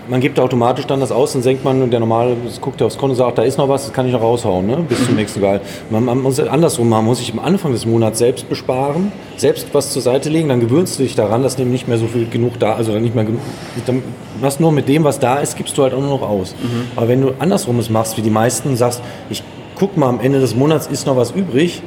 Man 0.08 0.20
gibt 0.20 0.38
automatisch 0.38 0.86
dann 0.86 1.00
das 1.00 1.12
aus 1.12 1.34
und 1.34 1.42
senkt 1.42 1.64
man, 1.64 1.90
der 1.90 2.00
normale 2.00 2.36
guckt 2.60 2.80
aufs 2.82 2.96
Konto 2.96 3.12
und 3.12 3.16
sagt, 3.16 3.38
da 3.38 3.42
ist 3.42 3.58
noch 3.58 3.68
was, 3.68 3.84
das 3.84 3.92
kann 3.92 4.06
ich 4.06 4.12
noch 4.12 4.22
raushauen, 4.22 4.66
ne? 4.66 4.76
bis 4.88 5.04
zum 5.04 5.16
nächsten 5.16 5.40
Gehalt. 5.40 5.62
Man, 5.90 6.04
man 6.04 6.22
muss 6.22 6.38
andersrum 6.40 6.88
machen, 6.88 7.04
muss 7.06 7.20
ich 7.20 7.32
am 7.32 7.38
Anfang 7.38 7.72
des 7.72 7.86
Monats 7.86 8.18
selbst 8.18 8.48
besparen, 8.48 9.12
selbst 9.36 9.68
was 9.72 9.92
zur 9.92 10.02
Seite 10.02 10.28
legen, 10.28 10.48
dann 10.48 10.60
gewöhnst 10.60 10.98
du 10.98 11.02
dich 11.02 11.14
daran, 11.14 11.42
dass 11.42 11.58
nämlich 11.58 11.82
nicht 11.82 11.88
mehr 11.88 11.98
so 11.98 12.06
viel 12.06 12.28
genug 12.28 12.58
da, 12.58 12.74
also 12.74 12.92
dann 12.92 13.02
nicht 13.02 13.14
mehr 13.14 13.24
genug, 13.24 13.40
dann, 13.86 14.02
was 14.40 14.60
nur 14.60 14.72
mit 14.72 14.88
dem, 14.88 15.04
was 15.04 15.18
da 15.18 15.36
ist, 15.36 15.56
gibst 15.56 15.76
du 15.76 15.82
halt 15.82 15.92
auch 15.94 16.00
nur 16.00 16.10
noch 16.10 16.22
aus. 16.22 16.54
Mhm. 16.54 16.88
Aber 16.96 17.08
wenn 17.08 17.20
du 17.20 17.34
andersrum 17.38 17.78
es 17.78 17.90
machst, 17.90 18.16
wie 18.16 18.22
die 18.22 18.30
meisten, 18.30 18.76
sagst, 18.76 19.02
ich 19.28 19.42
guck 19.78 19.96
mal, 19.96 20.08
am 20.08 20.20
Ende 20.20 20.40
des 20.40 20.54
Monats 20.54 20.86
ist 20.86 21.06
noch 21.06 21.16
was 21.16 21.32
übrig, 21.32 21.82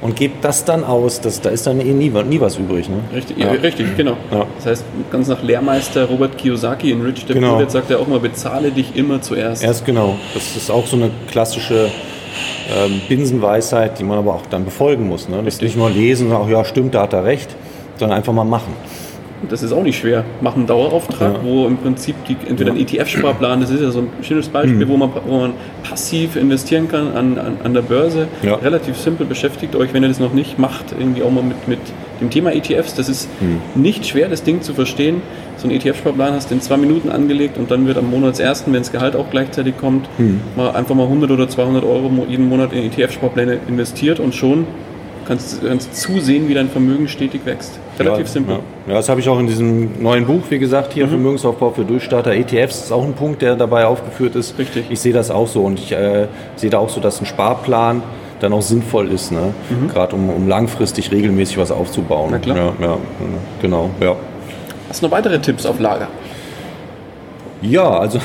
und 0.00 0.16
gebt 0.16 0.44
das 0.44 0.64
dann 0.64 0.84
aus. 0.84 1.20
Das, 1.20 1.40
da 1.40 1.50
ist 1.50 1.66
dann 1.66 1.80
eh 1.80 1.92
nie, 1.92 2.10
nie 2.10 2.40
was 2.40 2.58
übrig. 2.58 2.88
Ne? 2.88 2.96
Richtig, 3.14 3.38
ja. 3.38 3.50
richtig, 3.50 3.96
genau. 3.96 4.16
Ja. 4.30 4.46
Das 4.56 4.66
heißt, 4.66 4.84
ganz 5.10 5.28
nach 5.28 5.42
Lehrmeister 5.42 6.04
Robert 6.04 6.38
Kiyosaki 6.38 6.90
in 6.90 7.02
Rich 7.02 7.26
Dad 7.26 7.34
genau. 7.34 7.56
Poor 7.56 7.68
sagt 7.68 7.90
er 7.90 8.00
auch 8.00 8.06
mal, 8.06 8.20
bezahle 8.20 8.70
dich 8.70 8.96
immer 8.96 9.20
zuerst. 9.20 9.62
Erst 9.62 9.84
genau. 9.84 10.16
Das 10.34 10.56
ist 10.56 10.70
auch 10.70 10.86
so 10.86 10.96
eine 10.96 11.10
klassische 11.30 11.90
ähm, 12.76 13.00
Binsenweisheit, 13.08 13.98
die 13.98 14.04
man 14.04 14.18
aber 14.18 14.34
auch 14.34 14.46
dann 14.46 14.64
befolgen 14.64 15.08
muss. 15.08 15.28
Ne? 15.28 15.42
Das 15.44 15.60
nicht 15.60 15.76
nur 15.76 15.90
lesen 15.90 16.28
und 16.28 16.34
auch, 16.34 16.48
ja 16.48 16.64
stimmt, 16.64 16.94
da 16.94 17.02
hat 17.02 17.12
er 17.12 17.24
recht, 17.24 17.54
sondern 17.98 18.18
einfach 18.18 18.32
mal 18.32 18.44
machen 18.44 18.74
das 19.48 19.62
ist 19.62 19.72
auch 19.72 19.82
nicht 19.82 19.98
schwer, 19.98 20.24
machen 20.40 20.60
einen 20.60 20.66
Dauerauftrag, 20.66 21.34
ja. 21.34 21.40
wo 21.42 21.66
im 21.66 21.76
Prinzip 21.76 22.16
die, 22.26 22.36
entweder 22.48 22.72
ein 22.72 22.78
ETF-Sparplan, 22.78 23.60
das 23.60 23.70
ist 23.70 23.80
ja 23.80 23.90
so 23.90 24.00
ein 24.00 24.08
schönes 24.22 24.48
Beispiel, 24.48 24.84
mhm. 24.84 24.88
wo, 24.88 24.96
man, 24.96 25.10
wo 25.26 25.38
man 25.38 25.52
passiv 25.88 26.36
investieren 26.36 26.88
kann 26.88 27.12
an, 27.14 27.38
an, 27.38 27.56
an 27.62 27.74
der 27.74 27.82
Börse. 27.82 28.28
Ja. 28.42 28.56
Relativ 28.56 28.96
simpel, 28.96 29.26
beschäftigt 29.26 29.76
euch, 29.76 29.94
wenn 29.94 30.02
ihr 30.02 30.08
das 30.08 30.18
noch 30.18 30.32
nicht 30.32 30.58
macht, 30.58 30.86
irgendwie 30.98 31.22
auch 31.22 31.30
mal 31.30 31.44
mit, 31.44 31.68
mit 31.68 31.78
dem 32.20 32.30
Thema 32.30 32.52
ETFs. 32.52 32.94
Das 32.94 33.08
ist 33.08 33.28
mhm. 33.40 33.80
nicht 33.80 34.06
schwer, 34.06 34.28
das 34.28 34.42
Ding 34.42 34.62
zu 34.62 34.74
verstehen. 34.74 35.22
So 35.56 35.68
ein 35.68 35.72
ETF-Sparplan 35.72 36.34
hast 36.34 36.50
du 36.50 36.54
in 36.54 36.60
zwei 36.60 36.76
Minuten 36.76 37.10
angelegt 37.10 37.58
und 37.58 37.70
dann 37.70 37.86
wird 37.86 37.98
am 37.98 38.10
Monatsersten, 38.10 38.72
wenn 38.72 38.80
das 38.80 38.92
Gehalt 38.92 39.16
auch 39.16 39.30
gleichzeitig 39.30 39.76
kommt, 39.76 40.08
mhm. 40.18 40.40
mal 40.56 40.70
einfach 40.70 40.94
mal 40.94 41.04
100 41.04 41.30
oder 41.30 41.48
200 41.48 41.84
Euro 41.84 42.10
jeden 42.28 42.48
Monat 42.48 42.72
in 42.72 42.84
ETF-Sparpläne 42.84 43.58
investiert 43.68 44.20
und 44.20 44.34
schon 44.34 44.66
kannst, 45.26 45.62
kannst 45.64 45.96
zusehen, 45.96 46.48
wie 46.48 46.54
dein 46.54 46.68
Vermögen 46.68 47.08
stetig 47.08 47.42
wächst. 47.44 47.78
Relativ 47.98 48.26
ja, 48.26 48.32
simpel. 48.32 48.58
Ja. 48.86 48.94
das 48.94 49.08
habe 49.08 49.20
ich 49.20 49.28
auch 49.28 49.38
in 49.38 49.46
diesem 49.46 50.02
neuen 50.02 50.26
Buch, 50.26 50.42
wie 50.50 50.58
gesagt, 50.58 50.92
hier 50.92 51.06
mhm. 51.06 51.10
Vermögensaufbau 51.10 51.70
für 51.70 51.84
Durchstarter. 51.84 52.32
ETFs 52.32 52.84
ist 52.84 52.92
auch 52.92 53.04
ein 53.04 53.14
Punkt, 53.14 53.42
der 53.42 53.56
dabei 53.56 53.86
aufgeführt 53.86 54.34
ist. 54.36 54.58
Richtig. 54.58 54.86
Ich 54.90 55.00
sehe 55.00 55.12
das 55.12 55.30
auch 55.30 55.48
so 55.48 55.64
und 55.64 55.78
ich 55.78 55.92
äh, 55.92 56.26
sehe 56.56 56.70
da 56.70 56.78
auch 56.78 56.88
so, 56.88 57.00
dass 57.00 57.20
ein 57.20 57.26
Sparplan 57.26 58.02
dann 58.40 58.52
auch 58.52 58.62
sinnvoll 58.62 59.10
ist, 59.10 59.32
ne? 59.32 59.52
Mhm. 59.70 59.88
gerade 59.88 60.14
um, 60.14 60.30
um 60.30 60.48
langfristig 60.48 61.10
regelmäßig 61.10 61.58
was 61.58 61.70
aufzubauen. 61.70 62.28
Na 62.30 62.38
klar. 62.38 62.56
Ja, 62.56 62.86
ja, 62.86 62.98
genau, 63.60 63.90
ja. 64.00 64.14
Hast 64.88 65.02
du 65.02 65.06
noch 65.06 65.12
weitere 65.12 65.38
Tipps 65.38 65.66
auf 65.66 65.80
Lager? 65.80 66.08
Ja, 67.60 67.98
also 67.98 68.20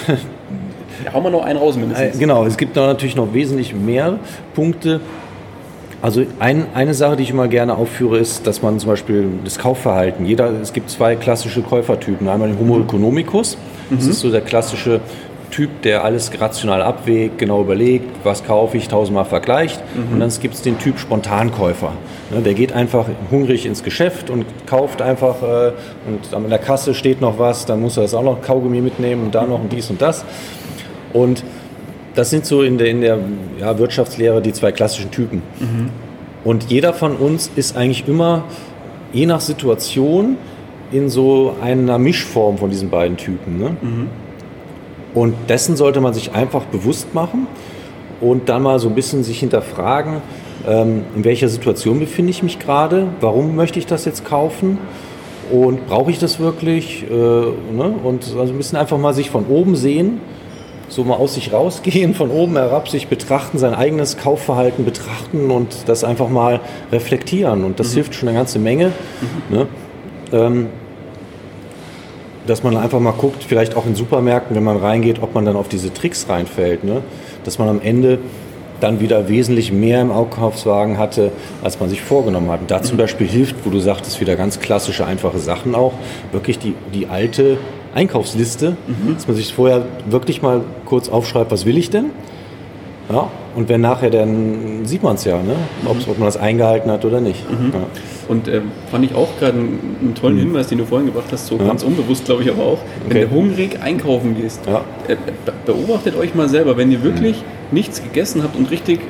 ja, 1.03 1.13
hauen 1.13 1.23
wir 1.23 1.29
noch 1.31 1.43
einen 1.43 1.57
raus 1.57 1.75
mindestens. 1.75 2.15
Äh, 2.15 2.19
genau, 2.19 2.45
es 2.45 2.57
gibt 2.57 2.77
da 2.77 2.85
natürlich 2.87 3.15
noch 3.15 3.33
wesentlich 3.33 3.73
mehr 3.73 4.19
Punkte. 4.53 5.01
Also 6.03 6.25
ein, 6.39 6.65
eine 6.73 6.93
Sache, 6.93 7.15
die 7.15 7.23
ich 7.23 7.29
immer 7.29 7.47
gerne 7.47 7.77
aufführe, 7.77 8.17
ist, 8.19 8.45
dass 8.45 8.61
man 8.61 8.77
zum 8.77 8.89
Beispiel 8.89 9.25
das 9.45 9.57
Kaufverhalten, 9.57 10.25
jeder, 10.25 10.51
es 10.61 10.73
gibt 10.73 10.89
zwei 10.89 11.15
klassische 11.15 11.61
Käufertypen. 11.61 12.27
Einmal 12.27 12.49
den 12.49 12.59
Homo 12.59 12.77
economicus, 12.77 13.57
das 13.89 14.03
mhm. 14.03 14.11
ist 14.11 14.19
so 14.19 14.29
der 14.29 14.41
klassische 14.41 14.99
Typ, 15.49 15.81
der 15.83 16.03
alles 16.03 16.29
rational 16.41 16.81
abwägt, 16.81 17.37
genau 17.37 17.61
überlegt, 17.61 18.09
was 18.25 18.43
kaufe 18.43 18.75
ich, 18.75 18.89
tausendmal 18.89 19.23
vergleicht. 19.23 19.81
Mhm. 19.95 20.15
Und 20.15 20.19
dann 20.19 20.29
gibt 20.41 20.55
es 20.55 20.61
den 20.61 20.77
Typ 20.77 20.99
Spontankäufer. 20.99 21.93
Ne, 22.31 22.41
der 22.41 22.53
geht 22.53 22.73
einfach 22.73 23.05
hungrig 23.31 23.65
ins 23.65 23.81
Geschäft 23.81 24.29
und 24.29 24.45
kauft 24.65 25.01
einfach 25.01 25.41
äh, 25.41 25.71
und 26.05 26.33
an 26.33 26.49
der 26.49 26.59
Kasse 26.59 26.95
steht 26.95 27.21
noch 27.21 27.39
was, 27.39 27.65
dann 27.65 27.79
muss 27.79 27.95
er 27.95 28.03
das 28.03 28.13
auch 28.13 28.23
noch 28.23 28.41
Kaugummi 28.41 28.81
mitnehmen 28.81 29.23
und 29.23 29.35
da 29.35 29.45
noch 29.45 29.61
und 29.61 29.71
dies 29.71 29.89
und 29.89 30.01
das. 30.01 30.25
Und 31.13 31.45
das 32.15 32.29
sind 32.29 32.45
so 32.45 32.61
in 32.61 32.77
der, 32.77 32.87
in 32.87 33.01
der 33.01 33.19
ja, 33.59 33.77
Wirtschaftslehre 33.77 34.41
die 34.41 34.53
zwei 34.53 34.71
klassischen 34.71 35.11
Typen. 35.11 35.41
Mhm. 35.59 35.89
Und 36.43 36.69
jeder 36.69 36.93
von 36.93 37.15
uns 37.15 37.49
ist 37.55 37.75
eigentlich 37.75 38.07
immer, 38.07 38.43
je 39.13 39.25
nach 39.25 39.41
Situation, 39.41 40.37
in 40.91 41.09
so 41.09 41.55
einer 41.61 41.97
Mischform 41.97 42.57
von 42.57 42.69
diesen 42.69 42.89
beiden 42.89 43.17
Typen. 43.17 43.57
Ne? 43.57 43.77
Mhm. 43.81 44.09
Und 45.13 45.35
dessen 45.49 45.75
sollte 45.75 46.01
man 46.01 46.13
sich 46.13 46.33
einfach 46.33 46.65
bewusst 46.65 47.13
machen 47.13 47.47
und 48.21 48.49
dann 48.49 48.61
mal 48.61 48.79
so 48.79 48.89
ein 48.89 48.95
bisschen 48.95 49.23
sich 49.23 49.39
hinterfragen, 49.39 50.21
ähm, 50.67 51.03
in 51.15 51.23
welcher 51.23 51.49
Situation 51.49 51.99
befinde 51.99 52.31
ich 52.31 52.43
mich 52.43 52.59
gerade, 52.59 53.07
warum 53.21 53.55
möchte 53.55 53.79
ich 53.79 53.85
das 53.85 54.05
jetzt 54.05 54.23
kaufen 54.23 54.77
und 55.51 55.87
brauche 55.87 56.11
ich 56.11 56.19
das 56.19 56.39
wirklich? 56.39 57.05
Äh, 57.09 57.13
ne? 57.13 57.95
Und 58.03 58.23
also 58.39 58.53
ein 58.53 58.57
bisschen 58.57 58.77
einfach 58.77 58.97
mal 58.97 59.13
sich 59.13 59.29
von 59.29 59.45
oben 59.47 59.75
sehen 59.75 60.21
so 60.93 61.03
mal 61.03 61.15
aus 61.15 61.35
sich 61.35 61.51
rausgehen, 61.51 62.13
von 62.13 62.29
oben 62.29 62.55
herab 62.55 62.87
sich 62.87 63.07
betrachten, 63.07 63.57
sein 63.57 63.73
eigenes 63.73 64.17
Kaufverhalten 64.17 64.85
betrachten 64.85 65.49
und 65.49 65.87
das 65.87 66.03
einfach 66.03 66.29
mal 66.29 66.59
reflektieren. 66.91 67.63
Und 67.63 67.79
das 67.79 67.91
mhm. 67.91 67.93
hilft 67.95 68.15
schon 68.15 68.29
eine 68.29 68.37
ganze 68.37 68.59
Menge. 68.59 68.91
Mhm. 69.49 69.55
Ne? 69.55 69.67
Ähm, 70.31 70.67
dass 72.45 72.61
man 72.61 72.75
einfach 72.75 72.99
mal 72.99 73.13
guckt, 73.13 73.43
vielleicht 73.43 73.77
auch 73.77 73.85
in 73.85 73.95
Supermärkten, 73.95 74.55
wenn 74.55 74.63
man 74.63 74.75
reingeht, 74.75 75.21
ob 75.21 75.33
man 75.33 75.45
dann 75.45 75.55
auf 75.55 75.69
diese 75.69 75.93
Tricks 75.93 76.27
reinfällt. 76.27 76.83
Ne? 76.83 77.01
Dass 77.45 77.57
man 77.57 77.69
am 77.69 77.81
Ende 77.81 78.19
dann 78.81 78.99
wieder 78.99 79.29
wesentlich 79.29 79.71
mehr 79.71 80.01
im 80.01 80.11
Einkaufswagen 80.11 80.97
hatte, 80.97 81.31
als 81.63 81.79
man 81.79 81.89
sich 81.89 82.01
vorgenommen 82.01 82.51
hat. 82.51 82.61
Und 82.61 82.71
da 82.71 82.81
zum 82.81 82.97
mhm. 82.97 83.01
Beispiel 83.01 83.27
hilft, 83.27 83.55
wo 83.65 83.69
du 83.69 83.79
sagtest, 83.79 84.19
wieder 84.19 84.35
ganz 84.35 84.59
klassische, 84.59 85.05
einfache 85.05 85.39
Sachen 85.39 85.73
auch, 85.73 85.93
wirklich 86.33 86.59
die, 86.59 86.75
die 86.93 87.07
alte 87.07 87.57
Einkaufsliste, 87.93 88.75
mhm. 88.87 89.15
dass 89.15 89.27
man 89.27 89.35
sich 89.35 89.53
vorher 89.53 89.85
wirklich 90.07 90.41
mal 90.41 90.61
kurz 90.85 91.09
aufschreibt, 91.09 91.51
was 91.51 91.65
will 91.65 91.77
ich 91.77 91.89
denn? 91.89 92.11
Ja, 93.09 93.29
und 93.55 93.69
wenn 93.69 93.81
nachher, 93.81 94.09
dann 94.09 94.85
sieht 94.85 95.03
man 95.03 95.15
es 95.15 95.25
ja, 95.25 95.37
ne? 95.37 95.55
Mhm. 95.81 95.87
ob 95.87 96.17
man 96.17 96.25
das 96.25 96.37
eingehalten 96.37 96.89
hat 96.89 97.05
oder 97.05 97.21
nicht. 97.21 97.49
Mhm. 97.49 97.71
Ja. 97.73 97.85
Und 98.27 98.47
äh, 98.47 98.61
fand 98.89 99.05
ich 99.05 99.15
auch 99.15 99.27
gerade 99.37 99.57
einen, 99.57 99.97
einen, 100.01 100.15
tollen 100.15 100.35
mhm. 100.35 100.39
Hinweis, 100.39 100.67
den 100.67 100.77
du 100.77 100.85
vorhin 100.85 101.07
gebracht 101.07 101.27
hast, 101.31 101.47
so 101.47 101.57
ja. 101.57 101.65
ganz 101.65 101.83
unbewusst, 101.83 102.25
glaube 102.25 102.43
ich, 102.43 102.49
aber 102.49 102.63
auch. 102.63 102.79
Wenn 103.07 103.17
okay. 103.17 103.27
du 103.29 103.35
hungrig 103.35 103.81
einkaufen 103.81 104.35
gehst, 104.35 104.61
ja. 104.65 104.83
äh, 105.07 105.17
beobachtet 105.65 106.15
euch 106.15 106.33
mal 106.33 106.49
selber, 106.49 106.77
wenn 106.77 106.91
ihr 106.91 107.03
wirklich 107.03 107.37
mhm. 107.37 107.75
nichts 107.75 108.01
gegessen 108.01 108.41
habt 108.43 108.55
und 108.55 108.71
richtig 108.71 109.01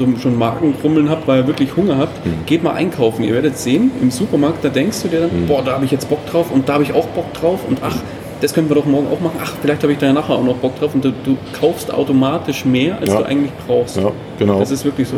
so 0.00 0.18
schon 0.18 0.38
Magenkrummeln 0.38 1.08
habt, 1.08 1.28
weil 1.28 1.40
ihr 1.40 1.46
wirklich 1.46 1.76
Hunger 1.76 1.98
habt, 1.98 2.24
mhm. 2.24 2.46
geht 2.46 2.62
mal 2.62 2.72
einkaufen. 2.72 3.22
Ihr 3.22 3.34
werdet 3.34 3.58
sehen, 3.58 3.90
im 4.00 4.10
Supermarkt, 4.10 4.64
da 4.64 4.68
denkst 4.68 5.02
du 5.02 5.08
dir 5.08 5.20
dann, 5.20 5.42
mhm. 5.42 5.46
boah, 5.46 5.62
da 5.62 5.72
habe 5.72 5.84
ich 5.84 5.90
jetzt 5.90 6.08
Bock 6.08 6.24
drauf 6.26 6.50
und 6.50 6.68
da 6.68 6.74
habe 6.74 6.82
ich 6.82 6.92
auch 6.92 7.06
Bock 7.08 7.32
drauf 7.34 7.60
und 7.68 7.78
ach, 7.82 7.96
das 8.40 8.54
können 8.54 8.68
wir 8.68 8.74
doch 8.74 8.86
morgen 8.86 9.06
auch 9.12 9.20
machen. 9.20 9.38
Ach, 9.42 9.52
vielleicht 9.60 9.82
habe 9.82 9.92
ich 9.92 9.98
da 9.98 10.12
nachher 10.12 10.34
auch 10.34 10.44
noch 10.44 10.56
Bock 10.56 10.78
drauf 10.78 10.94
und 10.94 11.04
du, 11.04 11.12
du 11.12 11.36
kaufst 11.60 11.92
automatisch 11.92 12.64
mehr, 12.64 12.98
als 12.98 13.10
ja. 13.10 13.18
du 13.18 13.26
eigentlich 13.26 13.52
brauchst. 13.66 13.98
Ja, 13.98 14.10
genau. 14.38 14.58
Das 14.58 14.70
ist 14.70 14.84
wirklich 14.84 15.08
so. 15.08 15.16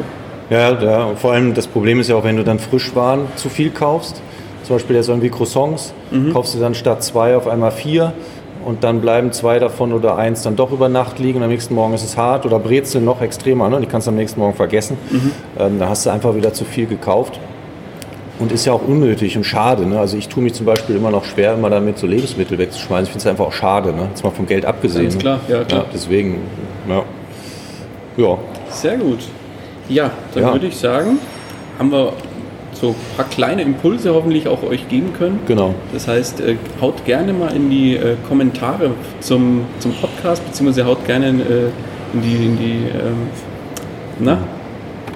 Ja, 0.51 0.79
ja, 0.79 1.05
und 1.05 1.19
vor 1.19 1.33
allem 1.33 1.55
das 1.55 1.67
Problem 1.67 2.01
ist 2.01 2.09
ja 2.09 2.17
auch, 2.17 2.25
wenn 2.25 2.37
du 2.37 2.45
dann 2.45 2.59
Frischwaren 2.59 3.27
zu 3.37 3.49
viel 3.49 3.71
kaufst, 3.71 4.21
zum 4.65 4.77
Beispiel 4.77 4.97
jetzt 4.97 5.09
irgendwie 5.09 5.31
Croissants, 5.31 5.95
mhm. 6.11 6.33
kaufst 6.33 6.55
du 6.55 6.59
dann 6.59 6.75
statt 6.75 7.03
zwei 7.03 7.37
auf 7.37 7.47
einmal 7.47 7.71
vier 7.71 8.13
und 8.65 8.85
dann 8.85 9.01
bleiben 9.01 9.33
zwei 9.33 9.59
davon 9.59 9.93
oder 9.93 10.17
eins 10.17 10.43
dann 10.43 10.57
doch 10.57 10.73
über 10.73 10.89
Nacht 10.89 11.19
liegen 11.19 11.39
und 11.39 11.45
am 11.45 11.51
nächsten 11.51 11.75
Morgen 11.75 11.95
ist 11.95 12.05
es 12.05 12.17
hart 12.17 12.47
oder 12.47 12.59
Brezeln 12.59 13.05
noch 13.05 13.21
extremer, 13.21 13.69
ne? 13.69 13.81
die 13.81 13.87
kannst 13.87 14.07
du 14.07 14.11
am 14.11 14.17
nächsten 14.17 14.41
Morgen 14.41 14.55
vergessen. 14.55 14.97
Mhm. 15.11 15.33
Ähm, 15.59 15.79
da 15.79 15.89
hast 15.89 16.07
du 16.07 16.11
einfach 16.11 16.35
wieder 16.35 16.53
zu 16.53 16.65
viel 16.65 16.87
gekauft 16.87 17.39
und 18.39 18.53
ist 18.53 18.65
ja 18.65 18.73
auch 18.73 18.87
unnötig 18.87 19.37
und 19.37 19.45
schade. 19.45 19.87
Ne? 19.87 19.99
Also 19.99 20.17
ich 20.17 20.29
tue 20.29 20.43
mich 20.43 20.55
zum 20.55 20.67
Beispiel 20.67 20.97
immer 20.97 21.11
noch 21.11 21.25
schwer, 21.25 21.55
immer 21.55 21.71
damit 21.71 21.99
so 21.99 22.07
Lebensmittel 22.07 22.59
wegzuschmeißen. 22.59 23.05
Ich 23.05 23.11
finde 23.11 23.21
es 23.21 23.27
einfach 23.27 23.47
auch 23.47 23.53
schade, 23.53 23.93
ne? 23.93 24.09
jetzt 24.11 24.25
mal 24.25 24.31
vom 24.31 24.47
Geld 24.47 24.65
abgesehen. 24.65 25.05
Ganz 25.05 25.15
ne? 25.15 25.21
klar, 25.21 25.41
ja 25.49 25.65
klar. 25.65 25.81
Ja, 25.83 25.87
deswegen, 25.93 26.41
ja. 26.89 27.03
ja. 28.17 28.39
Sehr 28.71 28.97
gut. 28.97 29.21
Ja, 29.89 30.11
dann 30.35 30.43
ja. 30.43 30.53
würde 30.53 30.67
ich 30.67 30.77
sagen, 30.77 31.19
haben 31.79 31.91
wir 31.91 32.13
so 32.83 32.89
ein 32.89 33.17
paar 33.17 33.27
kleine 33.27 33.63
Impulse 33.63 34.13
hoffentlich 34.13 34.49
auch 34.49 34.65
euch 34.65 34.89
geben 34.89 35.13
können. 35.17 35.39
Genau. 35.47 35.73
Das 35.93 36.09
heißt, 36.09 36.41
äh, 36.41 36.57
haut 36.81 37.05
gerne 37.05 37.33
mal 37.33 37.55
in 37.55 37.71
die 37.71 37.95
äh, 37.95 38.17
Kommentare 38.29 38.91
zum, 39.21 39.65
zum 39.79 39.93
Podcast, 39.93 40.45
beziehungsweise 40.45 40.85
haut 40.85 41.07
gerne 41.07 41.29
in, 41.29 41.41
äh, 41.41 41.45
in 42.13 42.23
die, 42.23 42.35
in 42.35 42.59
die 42.59 42.89
ähm, 42.89 43.29
na? 44.19 44.39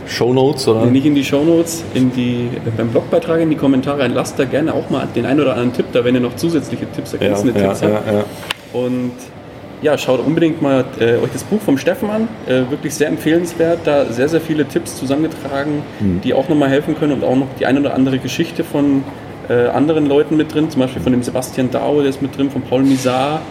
Shownotes 0.07 0.69
oder? 0.69 0.87
Nicht 0.87 1.07
in 1.07 1.17
die 1.17 1.25
Shownotes, 1.25 1.83
in 1.93 2.13
die, 2.13 2.49
beim 2.77 2.89
Blogbeitrag 2.91 3.41
in 3.41 3.51
die 3.51 3.57
Kommentare. 3.57 4.07
Lasst 4.07 4.39
da 4.39 4.45
gerne 4.45 4.73
auch 4.73 4.89
mal 4.89 5.09
den 5.17 5.27
einen 5.27 5.41
oder 5.41 5.55
anderen 5.55 5.73
Tipp 5.73 5.87
da, 5.93 6.05
wenn 6.05 6.15
ihr 6.15 6.21
noch 6.21 6.37
zusätzliche 6.37 6.87
Tipps, 6.93 7.15
ergänzende 7.15 7.61
ja, 7.61 7.67
Tipps 7.67 7.81
ja, 7.81 7.89
habt. 7.89 8.07
Ja, 8.07 8.25
Und 8.73 9.11
ja, 9.83 9.97
schaut 9.99 10.21
unbedingt 10.21 10.63
mal 10.63 10.85
äh, 10.99 11.17
euch 11.17 11.31
das 11.33 11.45
Buch 11.45 11.61
vom 11.61 11.79
Steffen 11.79 12.11
an. 12.11 12.29
Äh, 12.47 12.71
wirklich 12.71 12.95
sehr 12.95 13.09
empfehlenswert. 13.09 13.81
Da 13.85 14.07
sehr, 14.07 14.29
sehr 14.29 14.41
viele 14.41 14.67
Tipps 14.67 14.97
zusammengetragen, 14.97 15.83
mhm. 16.01 16.21
die 16.23 16.35
auch 16.35 16.49
nochmal 16.49 16.71
helfen 16.71 16.97
können 16.99 17.13
und 17.13 17.25
auch 17.25 17.37
noch 17.37 17.49
die 17.59 17.67
eine 17.67 17.81
oder 17.81 17.95
andere 17.95 18.19
Geschichte 18.19 18.65
von 18.65 19.05
äh, 19.49 19.67
anderen 19.69 20.07
Leuten 20.07 20.37
mit 20.37 20.55
drin. 20.55 20.71
Zum 20.71 20.81
Beispiel 20.81 21.03
von 21.03 21.13
dem 21.13 21.23
Sebastian 21.23 21.71
Daue, 21.71 22.03
der 22.03 22.11
ist 22.11 22.23
mit 22.23 22.37
drin, 22.37 22.51
von 22.51 22.63
Paul 22.63 22.83
Misar. 22.83 23.43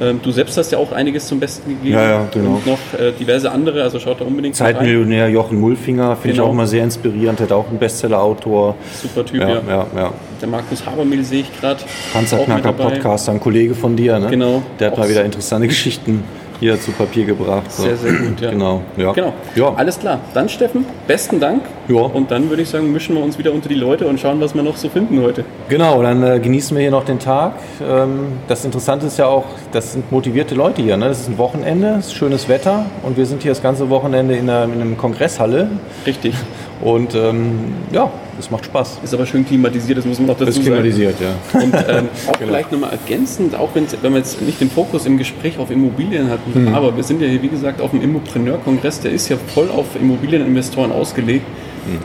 Ähm, 0.00 0.20
du 0.22 0.30
selbst 0.30 0.56
hast 0.58 0.70
ja 0.72 0.78
auch 0.78 0.92
einiges 0.92 1.26
zum 1.26 1.40
Besten 1.40 1.70
gegeben. 1.70 1.94
Ja, 1.94 2.02
ja, 2.08 2.28
genau. 2.32 2.56
Und 2.56 2.66
noch 2.66 2.78
äh, 2.98 3.12
diverse 3.12 3.50
andere, 3.50 3.82
also 3.82 3.98
schaut 3.98 4.20
da 4.20 4.24
unbedingt 4.24 4.58
mal 4.58 4.66
rein. 4.66 4.74
Zeitmillionär 4.74 5.28
Jochen 5.28 5.58
Mulfinger 5.58 6.16
finde 6.16 6.34
Genau. 6.34 6.44
ich 6.44 6.48
auch 6.48 6.52
immer 6.52 6.66
sehr 6.66 6.84
inspirierend, 6.84 7.40
hat 7.40 7.52
auch 7.52 7.68
einen 7.68 7.78
Bestseller-Autor. 7.78 8.74
Super 9.02 9.24
Typ, 9.24 9.40
Ja, 9.40 9.48
ja. 9.48 9.86
ja. 9.96 10.12
Der 10.40 10.48
Markus 10.48 10.84
Habermehl 10.84 11.24
sehe 11.24 11.40
ich 11.40 11.60
gerade. 11.60 11.80
Panzerknacker 12.12 12.72
Podcast, 12.72 13.28
ein 13.30 13.40
Kollege 13.40 13.74
von 13.74 13.96
dir, 13.96 14.18
ne? 14.18 14.28
Genau. 14.28 14.62
Der 14.78 14.88
hat 14.88 14.94
Auch 14.94 14.98
mal 14.98 15.08
wieder 15.08 15.24
interessante 15.24 15.66
Geschichten 15.66 16.22
hier 16.60 16.80
zu 16.80 16.90
Papier 16.92 17.24
gebracht. 17.24 17.70
So. 17.70 17.82
Sehr, 17.82 17.96
sehr 17.96 18.12
gut, 18.12 18.40
ja. 18.40 18.50
Genau, 18.50 18.82
ja. 18.96 19.12
Genau. 19.12 19.32
Ja. 19.54 19.74
Alles 19.74 19.98
klar. 19.98 20.20
Dann 20.34 20.48
Steffen, 20.48 20.84
besten 21.06 21.40
Dank. 21.40 21.62
Ja. 21.88 22.00
Und 22.00 22.30
dann 22.30 22.48
würde 22.48 22.62
ich 22.62 22.68
sagen, 22.68 22.92
mischen 22.92 23.16
wir 23.16 23.22
uns 23.22 23.38
wieder 23.38 23.52
unter 23.52 23.68
die 23.68 23.74
Leute 23.74 24.06
und 24.06 24.18
schauen, 24.18 24.40
was 24.40 24.54
wir 24.54 24.62
noch 24.62 24.76
so 24.76 24.88
finden 24.88 25.20
heute. 25.22 25.44
Genau, 25.68 26.02
dann 26.02 26.22
äh, 26.22 26.40
genießen 26.40 26.76
wir 26.76 26.82
hier 26.82 26.90
noch 26.90 27.04
den 27.04 27.18
Tag. 27.18 27.54
Ähm, 27.82 28.38
das 28.48 28.64
Interessante 28.64 29.06
ist 29.06 29.18
ja 29.18 29.26
auch, 29.26 29.44
das 29.72 29.92
sind 29.92 30.10
motivierte 30.10 30.54
Leute 30.54 30.82
hier. 30.82 30.96
Ne? 30.96 31.08
Das 31.08 31.20
ist 31.20 31.28
ein 31.28 31.38
Wochenende, 31.38 31.96
es 31.98 32.06
ist 32.06 32.14
schönes 32.14 32.48
Wetter 32.48 32.86
und 33.02 33.16
wir 33.16 33.26
sind 33.26 33.42
hier 33.42 33.50
das 33.52 33.62
ganze 33.62 33.90
Wochenende 33.90 34.34
in 34.36 34.48
einer, 34.48 34.64
in 34.72 34.80
einer 34.80 34.96
Kongresshalle. 34.96 35.68
Richtig. 36.06 36.34
Und 36.82 37.14
ähm, 37.14 37.74
ja, 37.92 38.10
es 38.38 38.50
macht 38.50 38.64
Spaß. 38.66 39.00
Ist 39.02 39.14
aber 39.14 39.26
schön 39.26 39.46
klimatisiert, 39.46 39.98
das 39.98 40.04
muss 40.04 40.18
man 40.18 40.28
noch 40.28 40.34
dazu 40.34 40.46
Das 40.46 40.56
ist 40.56 40.64
sagen. 40.64 40.76
klimatisiert, 40.76 41.14
ja. 41.20 41.60
Und 41.60 41.74
ähm, 41.74 42.08
auch 42.28 42.36
vielleicht 42.36 42.72
nochmal 42.72 42.90
ergänzend, 42.90 43.54
auch 43.54 43.70
wenn 43.74 43.86
wir 44.12 44.18
jetzt 44.18 44.40
nicht 44.42 44.60
den 44.60 44.70
Fokus 44.70 45.06
im 45.06 45.18
Gespräch 45.18 45.58
auf 45.58 45.70
Immobilien 45.70 46.30
hatten, 46.30 46.68
aber 46.74 46.96
wir 46.96 47.02
sind 47.02 47.20
ja 47.20 47.28
hier, 47.28 47.42
wie 47.42 47.48
gesagt, 47.48 47.80
auf 47.80 47.90
dem 47.90 48.02
Immopreneur-Kongress, 48.02 49.00
der 49.00 49.12
ist 49.12 49.28
ja 49.28 49.36
voll 49.54 49.68
auf 49.70 49.86
Immobilieninvestoren 50.00 50.92
ausgelegt. 50.92 51.44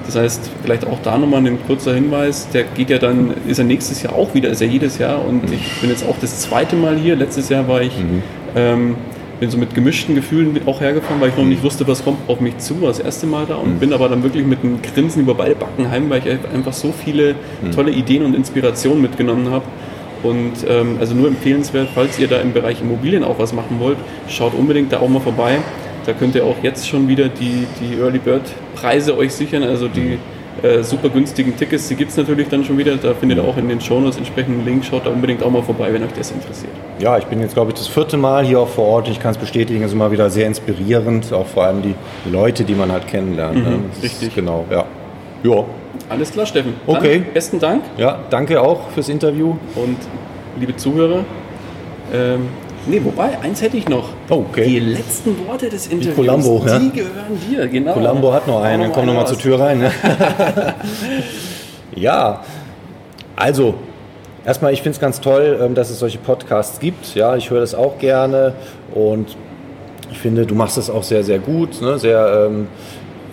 Das 0.06 0.16
heißt, 0.16 0.52
vielleicht 0.62 0.86
auch 0.86 1.00
da 1.04 1.18
nochmal 1.18 1.44
ein 1.46 1.58
kurzer 1.66 1.96
Hinweis, 1.96 2.48
der 2.54 2.64
geht 2.66 2.92
ja 2.92 3.00
dann, 3.00 3.34
ist 3.48 3.58
ja 3.58 3.64
nächstes 3.64 4.04
Jahr 4.04 4.14
auch 4.14 4.34
wieder, 4.36 4.50
ist 4.50 4.62
ja 4.62 4.68
jedes 4.68 5.00
Jahr 5.00 5.26
und 5.26 5.52
ich 5.52 5.82
bin 5.82 5.90
jetzt 5.90 6.06
auch 6.08 6.16
das 6.22 6.42
zweite 6.42 6.76
Mal 6.76 6.98
hier. 6.98 7.16
Letztes 7.16 7.50
Jahr 7.50 7.68
war 7.68 7.82
ich, 7.82 7.92
ähm, 8.56 8.96
bin 9.42 9.50
so 9.50 9.58
mit 9.58 9.74
gemischten 9.74 10.14
Gefühlen 10.14 10.56
auch 10.68 10.82
hergefahren, 10.82 11.20
weil 11.20 11.30
ich 11.30 11.36
noch 11.36 11.44
nicht 11.44 11.64
wusste, 11.64 11.88
was 11.88 12.04
kommt 12.04 12.20
auf 12.30 12.40
mich 12.42 12.60
zu, 12.60 12.80
war 12.80 12.90
das 12.90 13.00
erste 13.00 13.26
Mal 13.26 13.48
da. 13.48 13.56
Und 13.56 13.80
bin 13.80 13.92
aber 13.92 14.08
dann 14.08 14.22
wirklich 14.22 14.46
mit 14.46 14.60
einem 14.64 14.84
Grinsen 14.84 15.24
über 15.24 15.34
beide 15.34 15.56
Backen 15.56 15.90
heim, 15.90 16.12
weil 16.12 16.20
ich 16.20 16.32
einfach 16.54 16.74
so 16.74 16.92
viele 16.92 17.34
tolle 17.74 17.92
Ideen 17.92 18.24
und 18.24 18.36
Inspirationen 18.36 19.02
mitgenommen 19.02 19.50
habe. 19.50 19.66
Und 20.22 20.54
ähm, 20.70 20.98
also 21.00 21.16
nur 21.16 21.28
empfehlenswert, 21.28 21.90
falls 21.96 22.20
ihr 22.20 22.28
da 22.28 22.40
im 22.40 22.54
Bereich 22.54 22.82
Immobilien 22.82 23.24
auch 23.24 23.40
was 23.40 23.52
machen 23.52 23.80
wollt, 23.80 23.98
schaut 24.30 24.54
unbedingt 24.54 24.94
da 24.94 25.00
auch 25.00 25.10
mal 25.10 25.22
vorbei. 25.22 25.58
Da 26.06 26.14
könnt 26.14 26.36
ihr 26.36 26.46
auch 26.46 26.58
jetzt 26.62 26.88
schon 26.88 27.08
wieder 27.08 27.28
die, 27.28 27.66
die 27.80 28.00
Early 28.00 28.20
Bird 28.20 28.44
Preise 28.76 29.18
euch 29.18 29.34
sichern, 29.34 29.64
also 29.64 29.88
die 29.88 30.20
äh, 30.64 30.84
super 30.84 31.10
günstigen 31.10 31.56
Tickets, 31.56 31.88
die 31.88 31.96
gibt 31.96 32.12
es 32.12 32.18
natürlich 32.18 32.50
dann 32.50 32.64
schon 32.64 32.78
wieder. 32.78 32.96
Da 32.98 33.14
findet 33.14 33.38
ihr 33.40 33.44
auch 33.44 33.58
in 33.58 33.70
den 33.70 33.80
Shownotes 33.82 34.18
entsprechenden 34.18 34.66
Link. 34.66 34.84
Schaut 34.86 35.06
da 35.06 35.10
unbedingt 35.10 35.42
auch 35.44 35.50
mal 35.50 35.64
vorbei, 35.64 35.94
wenn 35.94 36.04
euch 36.04 36.12
das 36.18 36.32
interessiert. 36.32 36.72
Ja, 37.00 37.18
ich 37.18 37.26
bin 37.26 37.40
jetzt, 37.42 37.54
glaube 37.54 37.72
ich, 37.72 37.76
das 37.78 37.88
vierte 37.88 38.18
Mal 38.18 38.46
hier 38.46 38.60
auch 38.60 38.68
vor 38.68 38.86
Ort. 38.86 39.08
Ich 39.10 39.20
kann 39.20 39.32
es 39.32 39.38
bestätigen, 39.38 39.82
es 39.82 39.88
ist 39.88 39.94
immer 39.94 40.12
wieder 40.12 40.30
sehr 40.30 40.48
inspirierend, 40.48 41.32
auch 41.34 41.48
vor 41.48 41.64
allem 41.64 41.82
die 41.82 41.96
Leute, 42.30 42.64
die 42.64 42.76
man 42.76 42.92
halt 42.92 43.08
kennenlernt. 43.08 43.56
ne? 43.64 43.80
Das 43.90 43.98
ist- 43.98 44.04
richtig. 44.22 44.36
Genau, 44.36 44.66
ja. 44.70 44.86
Ja, 45.44 45.64
Alles 46.10 46.32
klar, 46.32 46.46
Steffen. 46.46 46.74
Dann 46.86 46.96
Okay. 46.98 47.24
besten 47.34 47.58
Dank 47.60 47.84
ja, 47.98 48.20
danke 48.30 48.62
auch 48.62 48.90
fürs 48.92 49.10
Interview. 49.10 49.56
und 49.76 49.98
liebe 50.60 50.76
Zuhörer. 50.76 51.24
Ähm, 52.14 52.50
nee, 52.88 53.02
wobei, 53.04 53.40
eins 53.40 53.62
hätte 53.62 53.78
ich 53.78 53.88
noch. 53.88 54.10
Oh, 54.30 54.46
okay. 54.50 54.66
Die 54.66 54.80
letzten 54.80 55.48
Worte 55.48 55.70
des 55.70 55.88
Interviews, 55.88 56.16
Columbo, 56.16 56.64
die 56.66 56.70
ja? 56.70 56.80
gehören 56.80 57.42
dir, 57.50 57.68
genau. 57.68 57.94
Columbo 57.94 58.34
hat 58.34 58.48
noch 58.48 58.62
einen, 58.62 58.84
dann 58.84 58.92
komm 58.92 59.06
noch 59.06 59.14
mal 59.14 59.26
zur. 59.26 59.38
Tür 59.38 59.60
rein. 59.60 59.80
Ne? 59.80 59.92
ja, 61.96 62.42
also 63.36 63.76
erstmal, 64.46 64.74
ich 64.74 64.82
finde 64.82 64.96
es 64.96 65.00
ganz 65.00 65.20
toll, 65.20 65.60
ähm, 65.62 65.76
dass 65.76 65.90
es 65.90 66.00
solche 66.00 66.18
Podcasts 66.18 66.80
gibt. 66.80 67.16
Ja, 67.16 67.36
ich 67.36 67.50
höre 67.50 67.62
das 67.62 67.74
auch 67.74 67.98
gerne 67.98 68.54
und 68.94 69.36
ich 70.12 70.20
finde, 70.20 70.46
du 70.46 70.56
machst 70.56 70.78
das 70.78 70.90
auch 70.90 71.04
sehr, 71.04 71.24
sehr 71.24 71.40
gut, 71.40 71.82
ne? 71.82 71.98
sehr 71.98 72.48
ähm, 72.50 72.68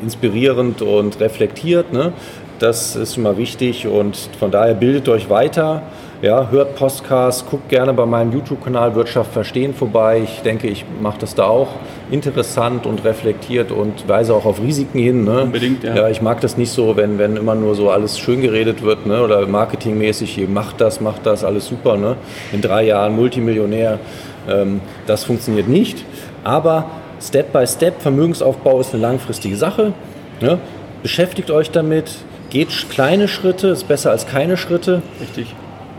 inspirierend 0.02 0.82
und 0.82 1.20
reflektiert. 1.20 1.92
Ne? 1.92 2.12
Das 2.58 2.96
ist 2.96 3.16
immer 3.16 3.36
wichtig 3.36 3.86
und 3.86 4.16
von 4.38 4.50
daher 4.50 4.74
bildet 4.74 5.08
euch 5.08 5.28
weiter. 5.28 5.82
Ja, 6.20 6.48
hört 6.50 6.74
Podcasts, 6.74 7.44
guckt 7.48 7.68
gerne 7.68 7.94
bei 7.94 8.04
meinem 8.04 8.32
YouTube-Kanal 8.32 8.96
Wirtschaft 8.96 9.32
verstehen 9.32 9.72
vorbei. 9.72 10.20
Ich 10.24 10.42
denke, 10.42 10.66
ich 10.66 10.84
mache 11.00 11.20
das 11.20 11.36
da 11.36 11.44
auch 11.44 11.68
interessant 12.10 12.86
und 12.86 13.04
reflektiert 13.04 13.70
und 13.70 14.08
weise 14.08 14.34
auch 14.34 14.44
auf 14.44 14.60
Risiken 14.60 14.98
hin. 14.98 15.22
Ne? 15.22 15.42
Unbedingt, 15.42 15.84
ja. 15.84 15.94
ja. 15.94 16.08
Ich 16.08 16.20
mag 16.20 16.40
das 16.40 16.56
nicht 16.56 16.72
so, 16.72 16.96
wenn, 16.96 17.20
wenn 17.20 17.36
immer 17.36 17.54
nur 17.54 17.76
so 17.76 17.90
alles 17.90 18.18
schön 18.18 18.42
geredet 18.42 18.82
wird 18.82 19.06
ne? 19.06 19.22
oder 19.22 19.46
marketingmäßig, 19.46 20.34
hier, 20.34 20.48
macht 20.48 20.80
das, 20.80 21.00
macht 21.00 21.24
das, 21.24 21.44
alles 21.44 21.68
super. 21.68 21.96
Ne? 21.96 22.16
In 22.52 22.62
drei 22.62 22.86
Jahren 22.86 23.14
Multimillionär. 23.14 24.00
Ähm, 24.48 24.80
das 25.06 25.22
funktioniert 25.22 25.68
nicht. 25.68 26.04
Aber 26.42 26.86
Step 27.20 27.52
by 27.52 27.64
Step, 27.64 28.02
Vermögensaufbau 28.02 28.80
ist 28.80 28.92
eine 28.92 29.02
langfristige 29.02 29.56
Sache. 29.56 29.92
Ne? 30.40 30.58
Beschäftigt 31.00 31.52
euch 31.52 31.70
damit, 31.70 32.10
geht 32.50 32.70
kleine 32.90 33.28
Schritte, 33.28 33.68
ist 33.68 33.86
besser 33.86 34.10
als 34.10 34.26
keine 34.26 34.56
Schritte 34.56 35.00
Richtig. 35.20 35.54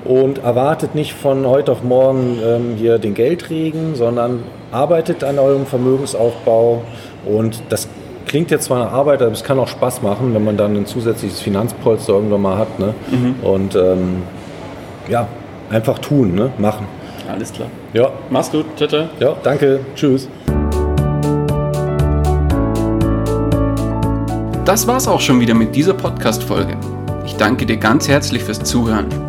Und 0.05 0.39
erwartet 0.43 0.95
nicht 0.95 1.13
von 1.13 1.45
heute 1.45 1.71
auf 1.71 1.83
morgen 1.83 2.39
ähm, 2.43 2.75
hier 2.77 2.97
den 2.99 3.13
Geldregen, 3.13 3.95
sondern 3.95 4.43
arbeitet 4.71 5.23
an 5.23 5.39
eurem 5.39 5.65
Vermögensaufbau 5.65 6.83
und 7.25 7.61
das 7.69 7.87
klingt 8.29 8.51
jetzt 8.51 8.65
zwar 8.65 8.85
nach 8.85 8.91
Arbeit, 8.93 9.21
aber 9.21 9.31
es 9.31 9.43
kann 9.43 9.59
auch 9.59 9.67
Spaß 9.67 10.01
machen, 10.01 10.33
wenn 10.33 10.43
man 10.43 10.55
dann 10.55 10.75
ein 10.75 10.85
zusätzliches 10.85 11.41
Finanzpolster 11.41 12.13
irgendwann 12.13 12.41
mal 12.41 12.57
hat. 12.57 12.79
Ne? 12.79 12.93
Und 13.41 13.75
ähm, 13.75 14.21
ja, 15.09 15.27
einfach 15.69 15.99
tun, 15.99 16.35
ne? 16.35 16.51
machen. 16.57 16.85
Alles 17.29 17.51
klar. 17.51 17.69
Ja, 17.93 18.11
Mach's 18.29 18.51
gut. 18.51 18.65
Ciao, 18.77 18.87
ciao. 18.87 19.05
ja, 19.19 19.35
danke, 19.43 19.79
tschüss. 19.95 20.29
Das 24.65 24.85
war's 24.87 25.07
auch 25.07 25.19
schon 25.19 25.39
wieder 25.39 25.55
mit 25.55 25.75
dieser 25.75 25.95
Podcast-Folge. 25.95 26.77
Ich 27.25 27.35
danke 27.35 27.65
dir 27.65 27.77
ganz 27.77 28.07
herzlich 28.07 28.43
fürs 28.43 28.59
Zuhören. 28.63 29.28